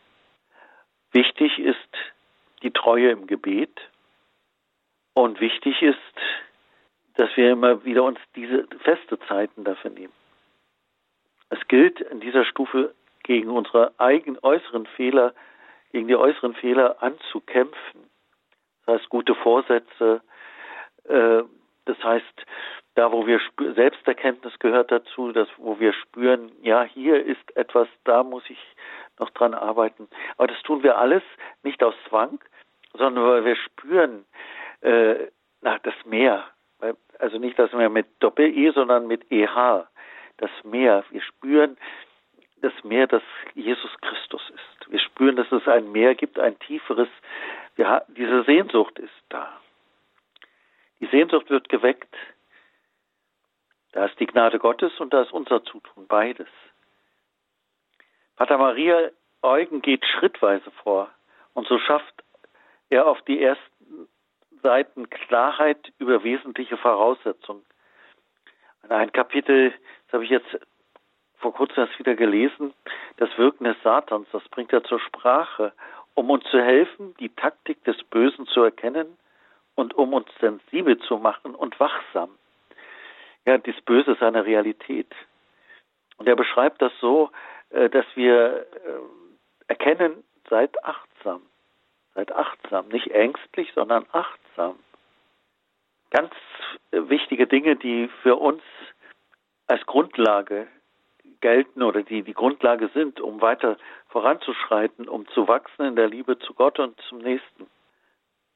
[1.14, 1.78] Wichtig ist
[2.62, 3.80] die Treue im Gebet
[5.14, 5.98] und wichtig ist,
[7.16, 10.14] dass wir immer wieder uns diese feste Zeiten dafür nehmen.
[11.50, 15.34] Es gilt in dieser Stufe gegen unsere eigenen äußeren Fehler,
[15.92, 18.10] gegen die äußeren Fehler anzukämpfen.
[18.86, 20.22] Das heißt, gute Vorsätze,
[21.06, 21.44] äh,
[21.90, 22.46] das heißt,
[22.96, 23.40] da wo wir
[23.76, 28.60] Selbsterkenntnis gehört dazu, dass wo wir spüren, ja, hier ist etwas, da muss ich
[29.18, 30.08] noch dran arbeiten.
[30.38, 31.24] Aber das tun wir alles
[31.64, 32.40] nicht aus Zwang,
[32.94, 34.26] sondern weil wir spüren,
[34.82, 35.28] äh,
[35.62, 36.46] na, das Meer.
[37.18, 39.88] Also nicht das Meer mit Doppel-E, sondern mit EH.
[40.38, 41.04] Das Meer.
[41.10, 41.78] Wir spüren
[42.62, 43.24] das Meer, das
[43.56, 44.92] Jesus Christus ist.
[44.92, 47.10] Wir spüren, dass es ein Meer gibt, ein tieferes.
[47.76, 49.59] Wir, diese Sehnsucht ist da.
[51.00, 52.16] Die Sehnsucht wird geweckt
[53.92, 56.48] da ist die Gnade Gottes und da ist unser Zutun, beides.
[58.36, 59.10] Pater Maria
[59.42, 61.10] Eugen geht schrittweise vor
[61.54, 62.24] und so schafft
[62.90, 64.08] er auf die ersten
[64.62, 67.66] Seiten Klarheit über wesentliche Voraussetzungen.
[68.88, 69.72] Ein Kapitel,
[70.06, 70.60] das habe ich jetzt
[71.38, 72.74] vor kurzem erst wieder gelesen,
[73.18, 75.74] das Wirken des Satans, das bringt er zur Sprache,
[76.14, 79.18] um uns zu helfen, die Taktik des Bösen zu erkennen
[79.80, 82.30] und um uns sensibel zu machen und wachsam.
[83.46, 85.08] Ja, das Böse ist eine Realität.
[86.18, 87.32] Und er beschreibt das so,
[87.70, 91.42] äh, dass wir äh, erkennen, seid achtsam.
[92.14, 94.78] Seid achtsam, nicht ängstlich, sondern achtsam.
[96.10, 96.34] Ganz
[96.92, 98.64] wichtige Dinge, die für uns
[99.68, 100.68] als Grundlage
[101.40, 103.78] gelten oder die die Grundlage sind, um weiter
[104.10, 107.68] voranzuschreiten, um zu wachsen in der Liebe zu Gott und zum Nächsten.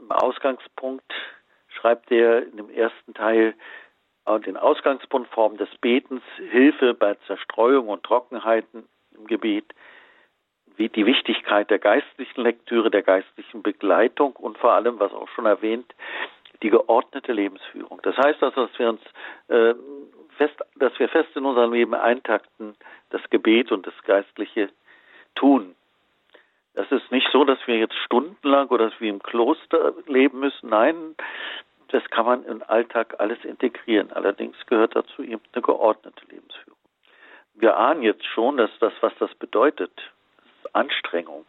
[0.03, 1.13] Im Ausgangspunkt
[1.69, 3.55] schreibt er in dem ersten Teil,
[4.25, 9.65] und den Ausgangspunkt Form des Betens, Hilfe bei Zerstreuung und Trockenheiten im Gebet,
[10.77, 15.45] wie die Wichtigkeit der geistlichen Lektüre, der geistlichen Begleitung und vor allem, was auch schon
[15.45, 15.93] erwähnt,
[16.61, 17.99] die geordnete Lebensführung.
[18.03, 19.01] Das heißt also, dass wir uns
[19.49, 19.75] äh,
[20.37, 22.75] fest, dass wir fest in unserem Leben eintakten,
[23.09, 24.69] das Gebet und das Geistliche
[25.35, 25.75] tun.
[26.73, 30.69] Das ist nicht so, dass wir jetzt stundenlang oder dass wir im Kloster leben müssen.
[30.69, 31.15] Nein,
[31.89, 34.11] das kann man im Alltag alles integrieren.
[34.11, 36.79] Allerdings gehört dazu eben eine geordnete Lebensführung.
[37.53, 39.91] Wir ahnen jetzt schon, dass das, was das bedeutet,
[40.45, 41.45] ist Anstrengung.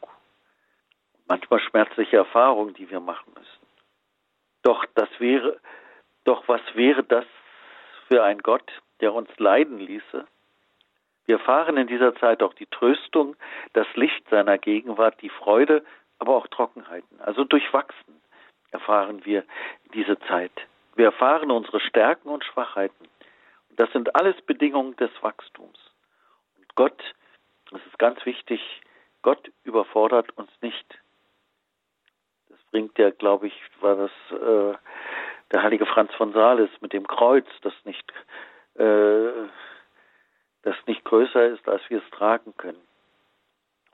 [1.26, 3.66] Manchmal schmerzliche Erfahrungen, die wir machen müssen.
[4.62, 5.58] Doch das wäre,
[6.24, 7.24] doch was wäre das
[8.08, 8.70] für ein Gott,
[9.00, 10.26] der uns leiden ließe?
[11.26, 13.36] Wir erfahren in dieser Zeit auch die Tröstung,
[13.72, 15.84] das Licht seiner Gegenwart, die Freude,
[16.18, 18.20] aber auch Trockenheiten, also durchwachsen
[18.74, 19.44] erfahren wir
[19.94, 20.52] diese Zeit.
[20.96, 23.08] Wir erfahren unsere Stärken und Schwachheiten.
[23.70, 25.78] Und das sind alles Bedingungen des Wachstums.
[26.58, 27.14] Und Gott,
[27.70, 28.60] das ist ganz wichtig,
[29.22, 30.98] Gott überfordert uns nicht.
[32.48, 34.76] Das bringt ja, glaube ich, war das äh,
[35.52, 38.12] der heilige Franz von Sales mit dem Kreuz, das nicht,
[38.74, 39.28] äh,
[40.64, 42.80] das nicht größer ist, als wir es tragen können.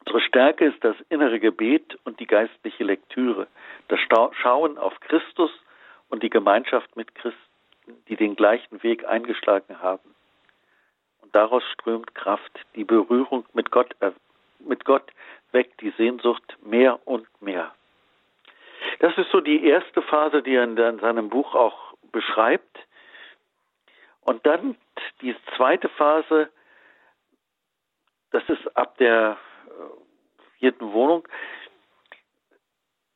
[0.01, 3.47] Unsere Stärke ist das innere Gebet und die geistliche Lektüre,
[3.89, 5.51] das Schauen auf Christus
[6.09, 7.39] und die Gemeinschaft mit Christen,
[8.09, 10.14] die den gleichen Weg eingeschlagen haben.
[11.21, 14.12] Und daraus strömt Kraft, die Berührung mit Gott, äh,
[14.61, 15.11] mit Gott
[15.53, 17.75] weckt die Sehnsucht mehr und mehr.
[19.01, 22.79] Das ist so die erste Phase, die er in seinem Buch auch beschreibt.
[24.23, 24.77] Und dann
[25.23, 26.51] die zweite Phase,
[28.31, 31.26] das ist ab der äh, vierten Wohnung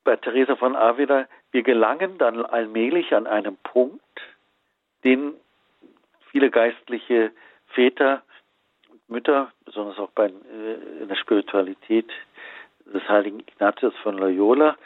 [0.03, 4.01] bei Theresa von Avila, wir gelangen dann allmählich an einem Punkt,
[5.03, 5.33] den
[6.31, 7.31] viele geistliche
[7.67, 8.23] Väter
[8.89, 12.09] und Mütter, besonders auch bei, äh, in der Spiritualität
[12.85, 14.77] des heiligen Ignatius von Loyola,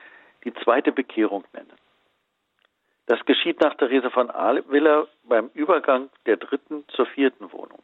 [0.46, 1.74] die zweite Bekehrung nennen.
[3.08, 7.82] Das geschieht nach Therese von Avila beim Übergang der dritten zur vierten Wohnung.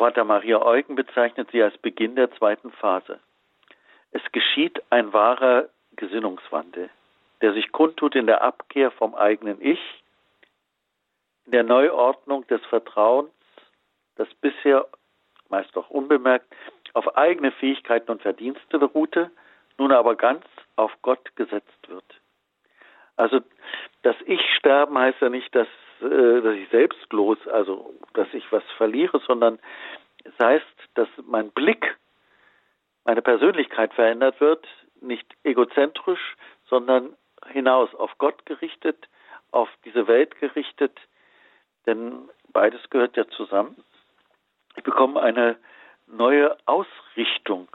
[0.00, 3.20] Pater Maria Eugen bezeichnet sie als Beginn der zweiten Phase.
[4.12, 6.88] Es geschieht ein wahrer Gesinnungswandel,
[7.42, 9.78] der sich kundtut in der Abkehr vom eigenen Ich,
[11.44, 13.30] in der Neuordnung des Vertrauens,
[14.16, 14.86] das bisher,
[15.50, 16.50] meist auch unbemerkt,
[16.94, 19.30] auf eigene Fähigkeiten und Verdienste beruhte,
[19.76, 20.46] nun aber ganz
[20.76, 22.20] auf Gott gesetzt wird.
[23.16, 23.40] Also
[24.00, 25.68] das Ich-Sterben heißt ja nicht, dass,
[26.02, 29.58] äh, dass ich selbstlos, also dass ich was verliere, sondern
[30.24, 31.96] es heißt, dass mein Blick,
[33.04, 34.66] meine Persönlichkeit verändert wird,
[35.00, 36.36] nicht egozentrisch,
[36.68, 37.16] sondern
[37.48, 39.08] hinaus auf Gott gerichtet,
[39.50, 40.98] auf diese Welt gerichtet,
[41.86, 43.82] denn beides gehört ja zusammen.
[44.76, 45.56] Ich bekomme eine
[46.06, 47.68] neue Ausrichtung.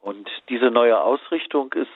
[0.00, 1.88] Und diese neue Ausrichtung ist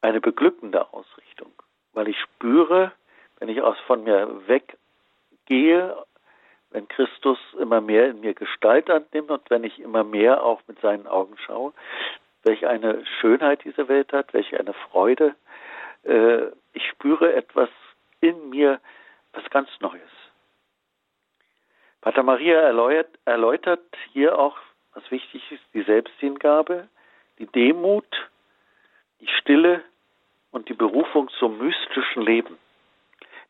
[0.00, 1.52] eine beglückende Ausrichtung,
[1.92, 2.92] weil ich spüre,
[3.38, 5.96] wenn ich aus von mir weggehe,
[6.70, 10.80] wenn Christus immer mehr in mir Gestalt annimmt und wenn ich immer mehr auch mit
[10.80, 11.72] seinen Augen schaue,
[12.42, 15.34] welche eine Schönheit diese Welt hat, welche eine Freude.
[16.04, 17.70] Äh, ich spüre etwas
[18.20, 18.80] in mir,
[19.32, 20.00] was ganz Neues.
[22.00, 24.56] Pater Maria erläutert, erläutert hier auch,
[24.94, 26.88] was wichtig ist, die Selbsthingabe,
[27.38, 28.06] die Demut,
[29.20, 29.82] die Stille
[30.50, 32.56] und die Berufung zum mystischen Leben.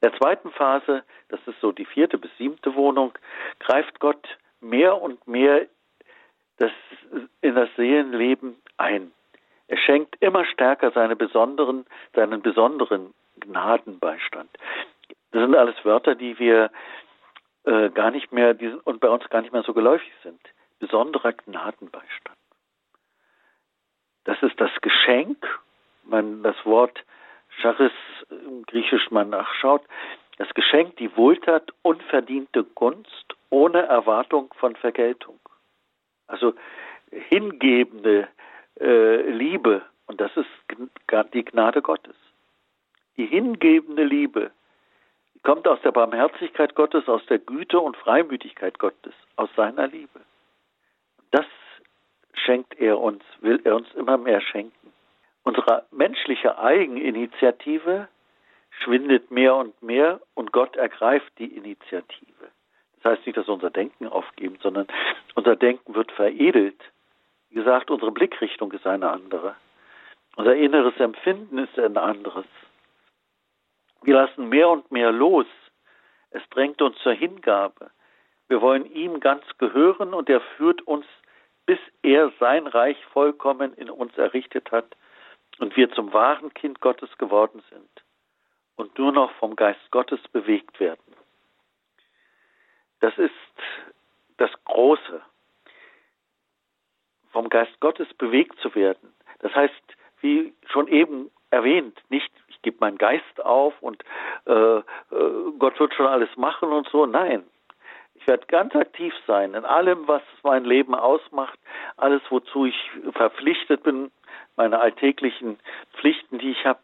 [0.00, 3.12] In der zweiten Phase, das ist so die vierte bis siebte Wohnung,
[3.58, 5.66] greift Gott mehr und mehr
[6.58, 6.70] das,
[7.40, 9.12] in das Seelenleben ein.
[9.66, 11.84] Er schenkt immer stärker seine besonderen,
[12.14, 14.50] seinen besonderen Gnadenbeistand.
[15.32, 16.70] Das sind alles Wörter, die wir
[17.64, 20.40] äh, gar nicht mehr die, und bei uns gar nicht mehr so geläufig sind.
[20.78, 22.38] Besonderer Gnadenbeistand.
[24.24, 25.44] Das ist das Geschenk,
[26.04, 27.04] wenn das Wort
[27.60, 27.92] Charis
[28.30, 29.82] im Griechisch mal nachschaut,
[30.38, 35.40] das Geschenk, die Wohltat, unverdiente Gunst ohne Erwartung von Vergeltung.
[36.26, 36.54] Also
[37.10, 38.28] hingebende
[38.80, 40.48] äh, Liebe, und das ist
[41.32, 42.14] die Gnade Gottes.
[43.16, 44.52] Die hingebende Liebe
[45.42, 50.20] kommt aus der Barmherzigkeit Gottes, aus der Güte und Freimütigkeit Gottes, aus seiner Liebe.
[51.30, 51.46] Das
[52.34, 54.92] schenkt er uns, will er uns immer mehr schenken.
[55.48, 58.06] Unsere menschliche Eigeninitiative
[58.80, 62.50] schwindet mehr und mehr und Gott ergreift die Initiative.
[62.96, 64.86] Das heißt nicht, dass wir unser Denken aufgeben, sondern
[65.36, 66.78] unser Denken wird veredelt.
[67.48, 69.56] Wie gesagt, unsere Blickrichtung ist eine andere.
[70.36, 72.44] Unser inneres Empfinden ist ein anderes.
[74.02, 75.46] Wir lassen mehr und mehr los.
[76.28, 77.90] Es drängt uns zur Hingabe.
[78.48, 81.06] Wir wollen ihm ganz gehören und er führt uns,
[81.64, 84.94] bis er sein Reich vollkommen in uns errichtet hat
[85.58, 87.90] und wir zum wahren Kind Gottes geworden sind
[88.76, 91.14] und nur noch vom Geist Gottes bewegt werden.
[93.00, 93.32] Das ist
[94.38, 95.22] das Große,
[97.30, 99.12] vom Geist Gottes bewegt zu werden.
[99.40, 99.74] Das heißt,
[100.20, 104.02] wie schon eben erwähnt, nicht ich gebe meinen Geist auf und
[104.46, 104.82] äh, äh,
[105.58, 107.06] Gott wird schon alles machen und so.
[107.06, 107.44] Nein,
[108.14, 111.58] ich werde ganz aktiv sein in allem, was mein Leben ausmacht,
[111.96, 114.10] alles, wozu ich verpflichtet bin,
[114.58, 115.58] meine alltäglichen
[115.94, 116.80] Pflichten, die ich habe.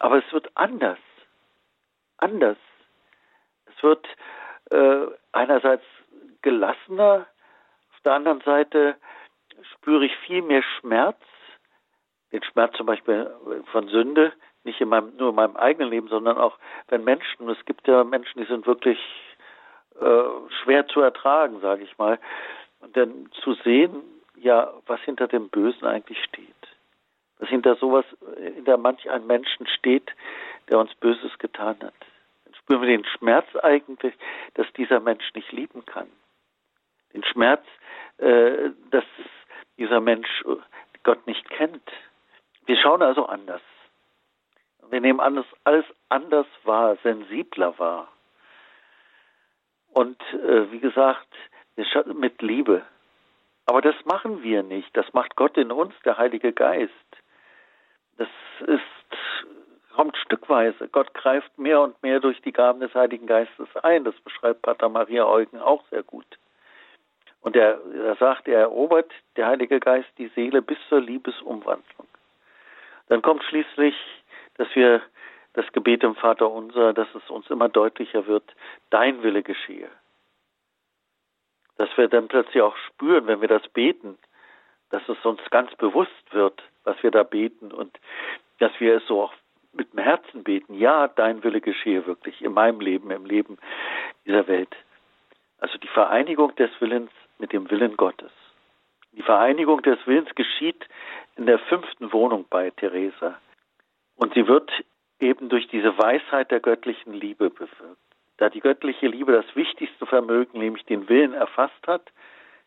[0.00, 0.98] Aber es wird anders.
[2.16, 2.58] Anders.
[3.66, 4.06] Es wird
[4.70, 5.84] äh, einerseits
[6.42, 7.26] gelassener,
[7.92, 8.96] auf der anderen Seite
[9.74, 11.18] spüre ich viel mehr Schmerz,
[12.32, 13.30] den Schmerz zum Beispiel
[13.72, 14.32] von Sünde,
[14.64, 16.58] nicht in meinem, nur in meinem eigenen Leben, sondern auch
[16.88, 18.98] wenn Menschen, es gibt ja Menschen, die sind wirklich
[20.00, 20.22] äh,
[20.62, 22.18] schwer zu ertragen, sage ich mal,
[22.80, 24.02] und dann zu sehen,
[24.36, 26.59] ja, was hinter dem Bösen eigentlich steht.
[27.40, 28.04] Was hinter sowas,
[28.38, 30.10] hinter manch einem Menschen steht,
[30.68, 31.94] der uns Böses getan hat.
[32.44, 34.14] Dann spüren wir den Schmerz eigentlich,
[34.54, 36.08] dass dieser Mensch nicht lieben kann.
[37.12, 37.64] den Schmerz,
[38.18, 39.04] äh, dass
[39.78, 40.28] dieser Mensch
[41.02, 41.90] Gott nicht kennt.
[42.66, 43.62] Wir schauen also anders.
[44.90, 48.08] Wir nehmen alles, alles anders wahr, sensibler wahr.
[49.92, 51.28] Und äh, wie gesagt,
[52.14, 52.82] mit Liebe.
[53.66, 54.94] Aber das machen wir nicht.
[54.96, 56.92] Das macht Gott in uns, der Heilige Geist.
[58.20, 58.28] Das
[58.66, 58.82] ist,
[59.94, 60.88] kommt stückweise.
[60.88, 64.04] Gott greift mehr und mehr durch die Gaben des Heiligen Geistes ein.
[64.04, 66.26] Das beschreibt Pater Maria Eugen auch sehr gut.
[67.40, 72.06] Und er, er sagt, er erobert der Heilige Geist die Seele bis zur Liebesumwandlung.
[73.08, 73.94] Dann kommt schließlich,
[74.58, 75.00] dass wir
[75.54, 78.44] das Gebet im Vater unser, dass es uns immer deutlicher wird,
[78.90, 79.88] dein Wille geschehe.
[81.78, 84.18] Dass wir dann plötzlich auch spüren, wenn wir das beten,
[84.90, 87.98] dass es uns ganz bewusst wird, was wir da beten und
[88.58, 89.34] dass wir es so auch
[89.72, 90.74] mit dem Herzen beten.
[90.74, 93.58] Ja, dein Wille geschehe wirklich in meinem Leben, im Leben
[94.26, 94.74] dieser Welt.
[95.58, 98.32] Also die Vereinigung des Willens mit dem Willen Gottes.
[99.12, 100.86] Die Vereinigung des Willens geschieht
[101.36, 103.38] in der fünften Wohnung bei Theresa.
[104.16, 104.70] Und sie wird
[105.18, 107.98] eben durch diese Weisheit der göttlichen Liebe bewirkt.
[108.38, 112.10] Da die göttliche Liebe das wichtigste Vermögen, nämlich den Willen, erfasst hat,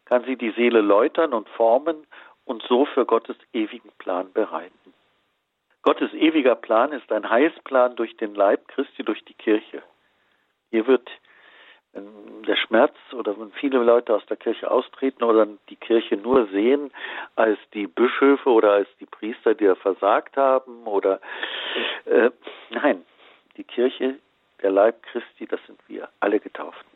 [0.06, 2.06] kann sie die Seele läutern und formen
[2.46, 4.94] und so für Gottes ewigen Plan bereiten.
[5.82, 9.84] Gottes ewiger Plan ist ein Heilsplan durch den Leib Christi, durch die Kirche.
[10.72, 11.10] Hier wird
[11.94, 16.48] wenn der Schmerz oder wenn viele Leute aus der Kirche austreten oder die Kirche nur
[16.48, 16.92] sehen
[17.36, 21.22] als die Bischöfe oder als die Priester, die versagt haben oder
[22.06, 22.32] äh,
[22.72, 23.06] nein,
[23.58, 24.16] die Kirche,
[24.62, 26.90] der Leib Christi, das sind wir, alle Getauften.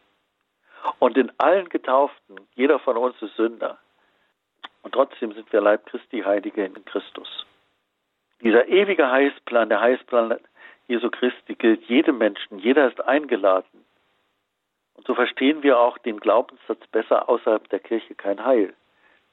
[0.99, 3.77] Und in allen Getauften, jeder von uns ist Sünder.
[4.81, 7.45] Und trotzdem sind wir Leib Christi, Heilige in Christus.
[8.41, 10.37] Dieser ewige Heilsplan, der Heilsplan
[10.87, 12.59] Jesu Christi gilt jedem Menschen.
[12.59, 13.85] Jeder ist eingeladen.
[14.95, 18.73] Und so verstehen wir auch den Glaubenssatz besser außerhalb der Kirche kein Heil.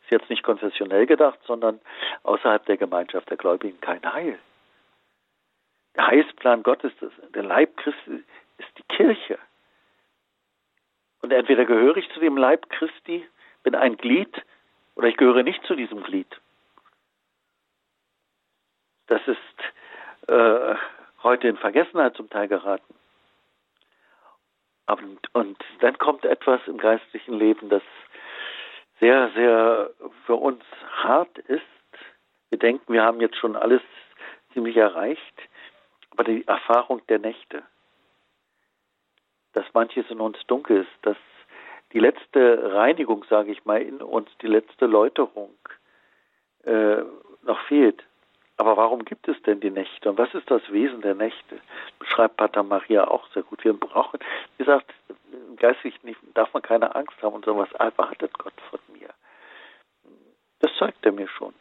[0.03, 1.81] Ist jetzt nicht konfessionell gedacht, sondern
[2.23, 4.39] außerhalb der Gemeinschaft der Gläubigen kein Heil.
[5.97, 6.93] Der Heilsplan Gottes,
[7.35, 8.25] der Leib Christi
[8.59, 9.39] ist die Kirche.
[11.23, 13.27] Und entweder gehöre ich zu dem Leib Christi,
[13.63, 14.35] bin ein Glied,
[14.97, 16.29] oder ich gehöre nicht zu diesem Glied.
[19.07, 20.75] Das ist äh,
[21.23, 22.95] heute in Vergessenheit zum Teil geraten.
[24.87, 27.83] Und, und dann kommt etwas im geistlichen Leben, das
[29.01, 29.91] sehr, sehr
[30.27, 30.63] für uns
[31.03, 31.63] hart ist.
[32.51, 33.83] Wir denken, wir haben jetzt schon alles
[34.53, 35.35] ziemlich erreicht,
[36.11, 37.63] aber die Erfahrung der Nächte,
[39.53, 41.17] dass manches in uns dunkel ist, dass
[41.95, 45.55] die letzte Reinigung, sage ich mal, in uns, die letzte Läuterung
[46.65, 47.03] äh,
[47.45, 48.03] noch fehlt.
[48.57, 50.11] Aber warum gibt es denn die Nächte?
[50.11, 51.61] Und was ist das Wesen der Nächte?
[51.99, 53.65] Beschreibt Pater Maria auch sehr gut.
[53.65, 54.21] Wir brauchen,
[54.57, 54.93] wie gesagt,
[55.57, 55.95] geistig
[56.35, 59.09] darf man keine Angst haben und sagen, was erwartet Gott von mir?
[60.61, 61.55] Das zeigt er mir schon.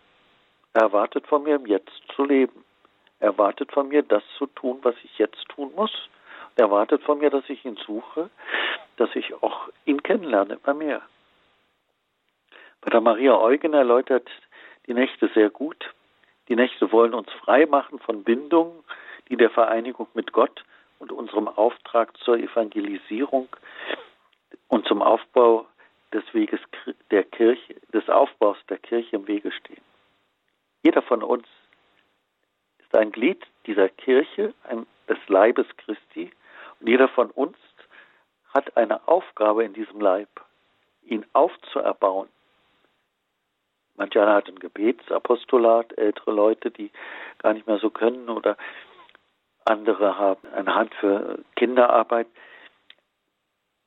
[0.74, 2.64] Er erwartet von mir, im Jetzt zu leben.
[3.20, 6.10] Er erwartet von mir, das zu tun, was ich jetzt tun muss.
[6.56, 8.30] Er erwartet von mir, dass ich ihn suche,
[8.98, 11.02] dass ich auch ihn kennenlerne, immer mehr.
[12.82, 14.30] Pater Maria Eugen erläutert
[14.88, 15.94] die Nächte sehr gut.
[16.50, 18.84] Die Nächte wollen uns frei machen von Bindungen,
[19.30, 20.64] die der Vereinigung mit Gott
[21.00, 23.48] und unserem Auftrag zur Evangelisierung
[24.68, 25.66] und zum Aufbau
[26.14, 26.60] des Weges
[27.12, 29.82] der Kirche, des Aufbaus der Kirche im Wege stehen.
[30.84, 31.48] Jeder von uns
[32.80, 36.32] ist ein Glied dieser Kirche, ein, des Leibes Christi,
[36.80, 37.58] und jeder von uns
[38.54, 40.30] hat eine Aufgabe in diesem Leib,
[41.04, 42.30] ihn aufzuerbauen,
[43.96, 46.92] Manch einer hat ein Gebetsapostolat, ältere Leute, die
[47.40, 48.58] gar nicht mehr so können, oder
[49.66, 52.28] andere haben eine Hand für Kinderarbeit,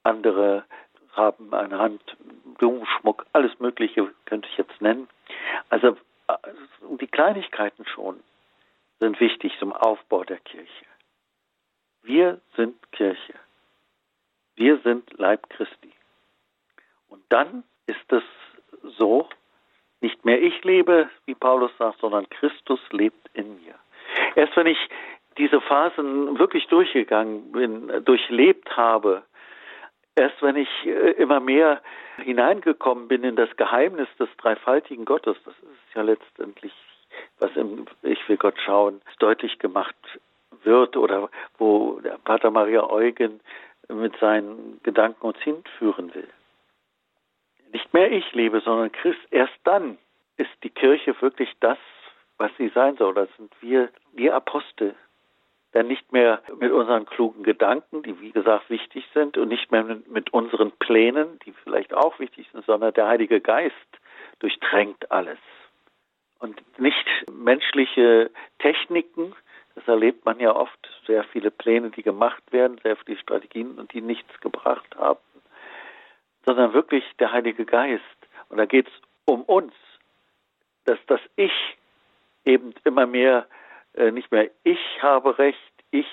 [0.05, 0.64] andere
[1.12, 2.17] haben eine Hand
[2.59, 5.09] Blumenschmuck, alles Mögliche könnte ich jetzt nennen.
[5.71, 5.97] Also
[7.01, 8.23] die Kleinigkeiten schon
[9.01, 10.87] sind wichtig zum Aufbau der Kirche.
[12.03, 13.35] Wir sind Kirche.
[14.57, 15.92] Wir sind Leib Christi.
[17.09, 18.22] Und dann ist es
[18.98, 19.28] so,
[20.00, 23.74] nicht mehr ich lebe, wie Paulus sagt, sondern Christus lebt in mir.
[24.34, 24.78] Erst wenn ich
[25.38, 29.22] diese Phasen wirklich durchgegangen bin, durchlebt habe,
[30.14, 31.82] erst wenn ich äh, immer mehr
[32.16, 36.72] hineingekommen bin in das Geheimnis des dreifaltigen Gottes, das ist ja letztendlich,
[37.38, 39.94] was im Ich will Gott schauen, deutlich gemacht
[40.62, 41.28] wird oder
[41.59, 43.40] wo der Pater Maria Eugen
[43.89, 46.28] mit seinen Gedanken uns hinführen will
[47.76, 49.20] nicht mehr ich lebe, sondern Christ.
[49.30, 49.99] Erst dann
[50.39, 51.78] ist die Kirche wirklich das,
[52.39, 53.14] was sie sein soll.
[53.14, 54.95] Das sind wir, die Apostel,
[55.72, 59.84] dann nicht mehr mit unseren klugen Gedanken, die wie gesagt wichtig sind, und nicht mehr
[59.84, 63.74] mit unseren Plänen, die vielleicht auch wichtig sind, sondern der Heilige Geist
[64.39, 65.39] durchdrängt alles.
[66.39, 69.34] Und nicht menschliche Techniken,
[69.77, 73.93] das erlebt man ja oft, sehr viele Pläne, die gemacht werden, sehr viele Strategien und
[73.93, 75.20] die nichts gebracht haben,
[76.45, 78.03] sondern wirklich der Heilige Geist.
[78.49, 78.93] Und da geht es
[79.27, 79.74] um uns,
[80.87, 81.53] dass das Ich
[82.45, 83.47] eben immer mehr
[83.97, 85.59] äh, nicht mehr ich habe Recht,
[85.91, 86.07] ich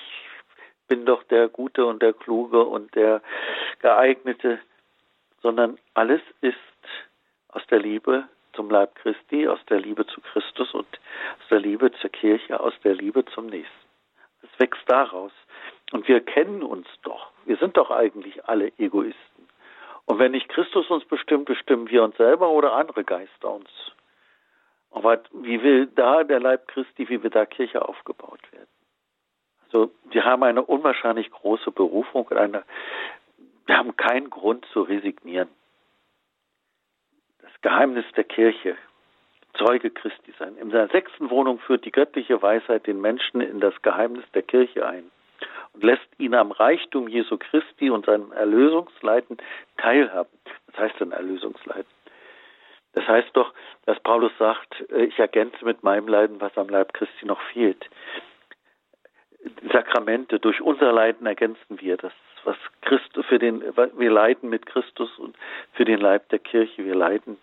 [0.88, 3.22] bin doch der Gute und der Kluge und der
[3.80, 4.58] Geeignete,
[5.42, 6.56] sondern alles ist
[7.48, 10.86] aus der Liebe zum Leib Christi, aus der Liebe zu Christus und
[11.40, 13.84] aus der Liebe zur Kirche, aus der Liebe zum Nächsten.
[14.42, 15.32] Es wächst daraus.
[15.92, 17.30] Und wir kennen uns doch.
[17.44, 19.48] Wir sind doch eigentlich alle Egoisten.
[20.06, 23.70] Und wenn nicht Christus uns bestimmt, bestimmen wir uns selber oder andere Geister uns.
[24.90, 28.68] Aber wie will da der Leib Christi, wie will da Kirche aufgebaut werden?
[29.64, 32.64] Also wir haben eine unwahrscheinlich große Berufung und eine,
[33.66, 35.48] wir haben keinen Grund zu resignieren.
[37.64, 38.76] Geheimnis der Kirche,
[39.54, 40.54] Zeuge Christi sein.
[40.58, 44.86] In seiner sechsten Wohnung führt die göttliche Weisheit den Menschen in das Geheimnis der Kirche
[44.86, 45.10] ein
[45.72, 49.38] und lässt ihn am Reichtum Jesu Christi und seinem Erlösungsleiten
[49.78, 50.28] teilhaben.
[50.66, 51.90] Was heißt denn Erlösungsleiten?
[52.92, 53.54] Das heißt doch,
[53.86, 57.88] dass Paulus sagt, äh, ich ergänze mit meinem Leiden, was am Leib Christi noch fehlt.
[59.72, 62.12] Sakramente, durch unser Leiden ergänzen wir das,
[62.44, 65.36] was Christus für den, wir leiden mit Christus und
[65.72, 67.38] für den Leib der Kirche, wir leiden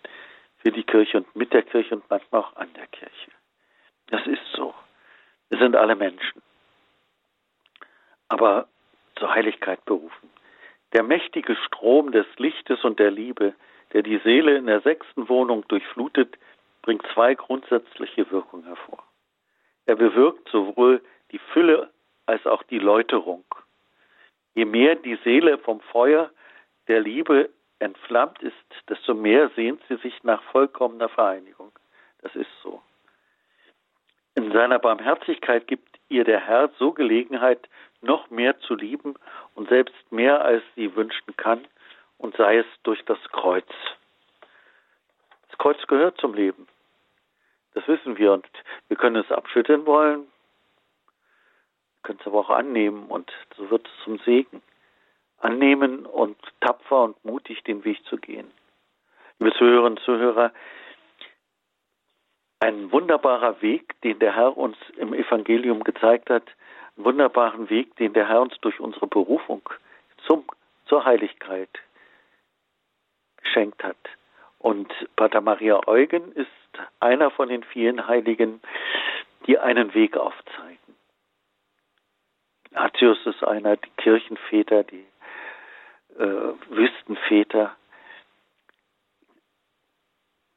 [0.58, 3.30] für die Kirche und mit der Kirche und manchmal auch an der Kirche.
[4.08, 4.74] Das ist so.
[5.48, 6.42] Wir sind alle Menschen.
[8.28, 8.68] Aber
[9.16, 10.30] zur Heiligkeit berufen.
[10.92, 13.54] Der mächtige Strom des Lichtes und der Liebe,
[13.92, 16.36] der die Seele in der sechsten Wohnung durchflutet,
[16.82, 19.02] bringt zwei grundsätzliche Wirkungen hervor.
[19.86, 21.90] Er bewirkt sowohl die Fülle
[22.26, 23.44] als auch die Läuterung.
[24.54, 26.30] Je mehr die Seele vom Feuer
[26.88, 28.54] der Liebe entflammt ist,
[28.88, 31.72] desto mehr sehnt sie sich nach vollkommener Vereinigung.
[32.20, 32.80] Das ist so.
[34.34, 37.68] In seiner Barmherzigkeit gibt ihr der Herr so Gelegenheit,
[38.00, 39.14] noch mehr zu lieben
[39.54, 41.66] und selbst mehr als sie wünschen kann,
[42.22, 43.68] und sei es durch das Kreuz.
[45.48, 46.68] Das Kreuz gehört zum Leben.
[47.74, 48.46] Das wissen wir und
[48.88, 50.28] wir können es abschütteln wollen,
[52.02, 54.62] können es aber auch annehmen und so wird es zum Segen.
[55.38, 58.50] Annehmen und tapfer und mutig den Weg zu gehen.
[59.38, 60.52] Liebe Zuhörerinnen und Zuhörer,
[62.60, 66.44] ein wunderbarer Weg, den der Herr uns im Evangelium gezeigt hat,
[66.96, 69.68] einen wunderbaren Weg, den der Herr uns durch unsere Berufung
[70.26, 70.44] zum,
[70.86, 71.70] zur Heiligkeit
[73.38, 73.96] geschenkt hat.
[74.58, 76.48] Und Pater Maria Eugen ist
[77.00, 78.60] einer von den vielen Heiligen,
[79.46, 80.81] die einen Weg aufzeigen.
[82.72, 85.06] Ignatius ist einer, die Kirchenväter, die
[86.18, 87.76] äh, Wüstenväter.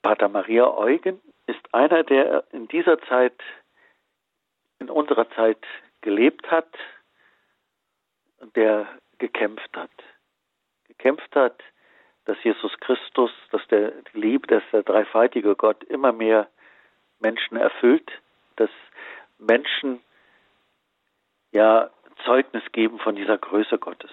[0.01, 3.38] Pater Maria Eugen ist einer, der in dieser Zeit,
[4.80, 5.59] in unserer Zeit
[6.01, 6.70] gelebt hat
[8.55, 8.88] der
[9.18, 9.91] gekämpft hat.
[10.88, 11.61] Gekämpft hat
[12.26, 16.49] dass Jesus Christus, dass der Liebe, dass der dreifaltige Gott immer mehr
[17.20, 18.11] Menschen erfüllt,
[18.55, 18.72] dass
[19.38, 20.01] Menschen
[21.51, 21.91] ja
[22.24, 24.11] Zeugnis geben von dieser Größe Gottes.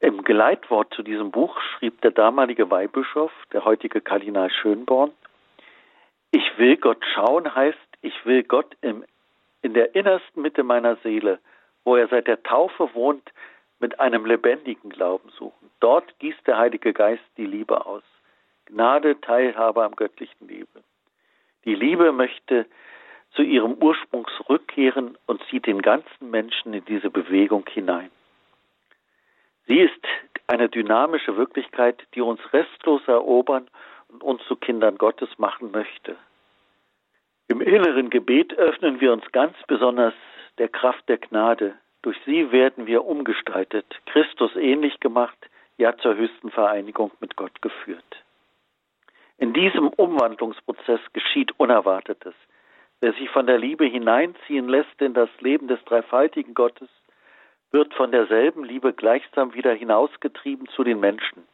[0.00, 5.12] Im Geleitwort zu diesem Buch schrieb der damalige Weihbischof, der heutige Kardinal Schönborn,
[6.30, 9.04] ich will Gott schauen heißt, ich will Gott im,
[9.62, 11.38] in der innersten Mitte meiner Seele,
[11.84, 13.32] wo er seit der Taufe wohnt,
[13.80, 15.70] mit einem lebendigen Glauben suchen.
[15.80, 18.02] Dort gießt der Heilige Geist die Liebe aus.
[18.66, 20.82] Gnade, Teilhabe am göttlichen Liebe.
[21.64, 22.66] Die Liebe möchte
[23.32, 28.10] zu ihrem Ursprung zurückkehren und zieht den ganzen Menschen in diese Bewegung hinein.
[29.66, 30.00] Sie ist
[30.46, 33.68] eine dynamische Wirklichkeit, die uns restlos erobern
[34.08, 36.16] und uns zu Kindern Gottes machen möchte.
[37.48, 40.14] Im inneren Gebet öffnen wir uns ganz besonders
[40.58, 45.38] der Kraft der Gnade, durch sie werden wir umgestaltet, Christus ähnlich gemacht,
[45.76, 48.24] ja zur höchsten Vereinigung mit Gott geführt.
[49.38, 52.34] In diesem Umwandlungsprozess geschieht Unerwartetes.
[53.00, 56.88] Wer sich von der Liebe hineinziehen lässt in das Leben des dreifaltigen Gottes,
[57.70, 61.46] wird von derselben Liebe gleichsam wieder hinausgetrieben zu den Menschen.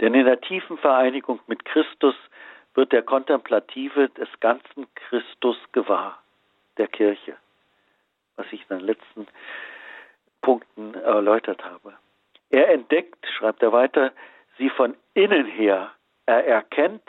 [0.00, 2.14] Denn in der tiefen Vereinigung mit Christus
[2.74, 6.22] wird der Kontemplative des ganzen Christus gewahr,
[6.78, 7.36] der Kirche
[8.38, 9.26] was ich in den letzten
[10.40, 11.94] Punkten erläutert habe.
[12.50, 14.12] Er entdeckt, schreibt er weiter,
[14.56, 15.92] sie von innen her.
[16.24, 17.02] Er erkennt,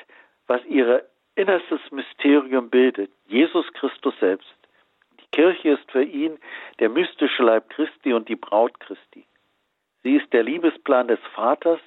[0.48, 1.06] was ihr
[1.40, 4.54] innerstes Mysterium bildet, Jesus Christus selbst.
[5.22, 6.38] Die Kirche ist für ihn
[6.80, 9.26] der mystische Leib Christi und die Braut Christi.
[10.04, 11.80] Sie ist der Liebesplan des Vaters,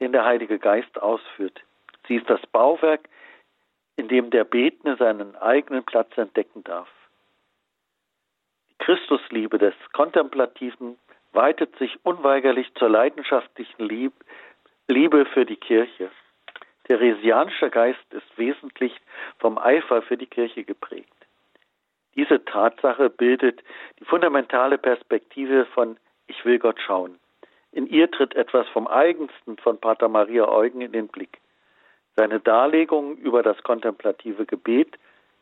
[0.00, 1.60] den der Heilige Geist ausführt.
[2.08, 3.08] Sie ist das Bauwerk,
[3.96, 6.88] in dem der Betende seinen eigenen Platz entdecken darf.
[8.70, 10.98] Die Christusliebe des Kontemplativen
[11.32, 14.14] weitet sich unweigerlich zur leidenschaftlichen
[14.88, 16.10] Liebe für die Kirche.
[16.90, 18.92] Theresianischer Geist ist wesentlich
[19.38, 21.14] vom Eifer für die Kirche geprägt.
[22.16, 23.62] Diese Tatsache bildet
[24.00, 27.20] die fundamentale Perspektive von Ich will Gott schauen.
[27.70, 31.38] In ihr tritt etwas vom Eigensten von Pater Maria Eugen in den Blick.
[32.16, 34.98] Seine Darlegungen über das kontemplative Gebet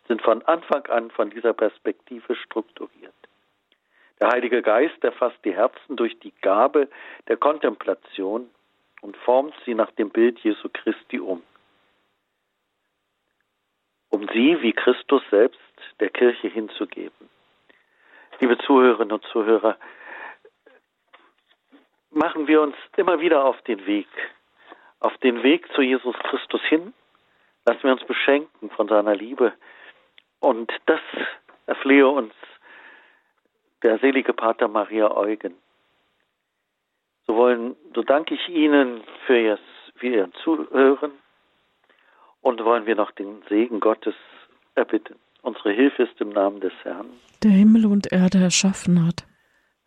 [0.06, 3.14] sind von Anfang an von dieser Perspektive strukturiert.
[4.20, 6.88] Der Heilige Geist erfasst die Herzen durch die Gabe
[7.26, 8.50] der Kontemplation
[9.00, 11.42] und formt sie nach dem Bild Jesu Christi um.
[14.10, 15.60] Um sie, wie Christus selbst,
[16.00, 17.28] der Kirche hinzugeben.
[18.40, 19.76] Liebe Zuhörerinnen und Zuhörer,
[22.10, 24.08] machen wir uns immer wieder auf den Weg,
[25.00, 26.94] auf den Weg zu Jesus Christus hin.
[27.66, 29.52] Lassen wir uns beschenken von seiner Liebe.
[30.40, 31.00] Und das
[31.66, 32.32] erflehe uns
[33.82, 35.54] der selige Pater Maria Eugen.
[37.28, 39.58] So wollen, so danke ich Ihnen für Ihr,
[39.96, 41.12] für Ihr Zuhören
[42.40, 44.14] und wollen wir noch den Segen Gottes
[44.74, 45.16] erbitten.
[45.42, 47.10] Unsere Hilfe ist im Namen des Herrn,
[47.44, 49.26] der Himmel und Erde erschaffen hat.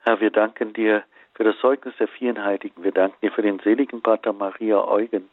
[0.04, 2.84] Herr, wir danken dir für das Zeugnis der vielen Heiligen.
[2.84, 5.28] Wir danken dir für den seligen Pater Maria Eugen,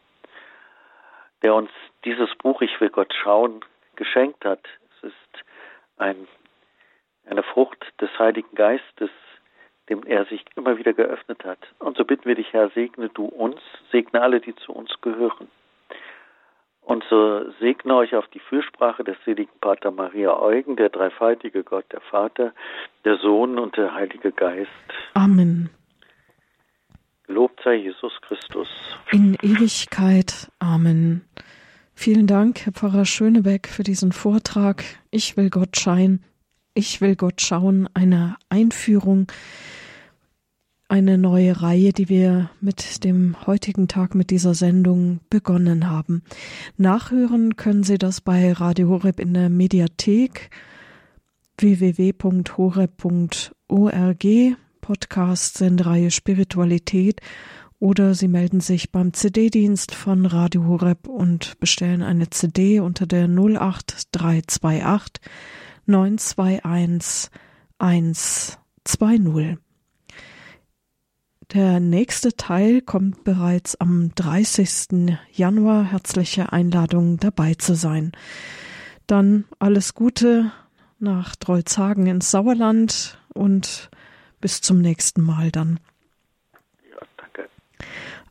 [1.43, 1.71] der uns
[2.07, 3.61] dieses Buch Ich will Gott schauen
[3.97, 4.65] geschenkt hat.
[4.97, 5.45] Es ist
[5.99, 6.27] ein,
[7.27, 9.11] eine Frucht des Heiligen Geistes,
[9.89, 11.59] dem er sich immer wieder geöffnet hat.
[11.78, 13.61] Und so bitten wir dich, Herr, segne du uns,
[13.91, 15.49] segne alle, die zu uns gehören.
[16.82, 21.84] Und so segne euch auf die Fürsprache des seligen Pater Maria Eugen, der dreifaltige Gott,
[21.93, 22.55] der Vater,
[23.05, 24.70] der Sohn und der Heilige Geist.
[25.12, 25.68] Amen.
[27.26, 28.68] Lobt sei Jesus Christus.
[29.12, 30.51] In Ewigkeit.
[30.61, 31.28] Amen.
[31.95, 34.82] Vielen Dank, Herr Pfarrer Schönebeck, für diesen Vortrag.
[35.11, 36.24] Ich will Gott scheinen.
[36.72, 37.86] Ich will Gott schauen.
[37.93, 39.26] Eine Einführung
[40.89, 46.22] eine neue Reihe, die wir mit dem heutigen Tag mit dieser Sendung begonnen haben.
[46.78, 50.51] Nachhören können Sie das bei Radio Horeb in der Mediathek
[51.59, 52.16] www.horeb.org
[54.80, 57.20] Podcast Sendereihe Spiritualität
[57.80, 63.28] oder Sie melden sich beim CD-Dienst von Radio Horeb und bestellen eine CD unter der
[63.28, 65.20] 08328
[65.86, 67.30] 921
[67.78, 69.68] 120.
[71.55, 75.16] Der nächste Teil kommt bereits am 30.
[75.32, 75.84] Januar.
[75.84, 78.12] Herzliche Einladung dabei zu sein.
[79.07, 80.53] Dann alles Gute
[80.99, 83.88] nach Drolzhagen ins Sauerland und
[84.42, 85.80] bis zum nächsten Mal dann.
[86.90, 87.49] Ja, danke.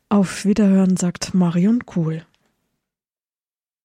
[0.10, 2.24] Auf Wiederhören sagt Marion Kuhl.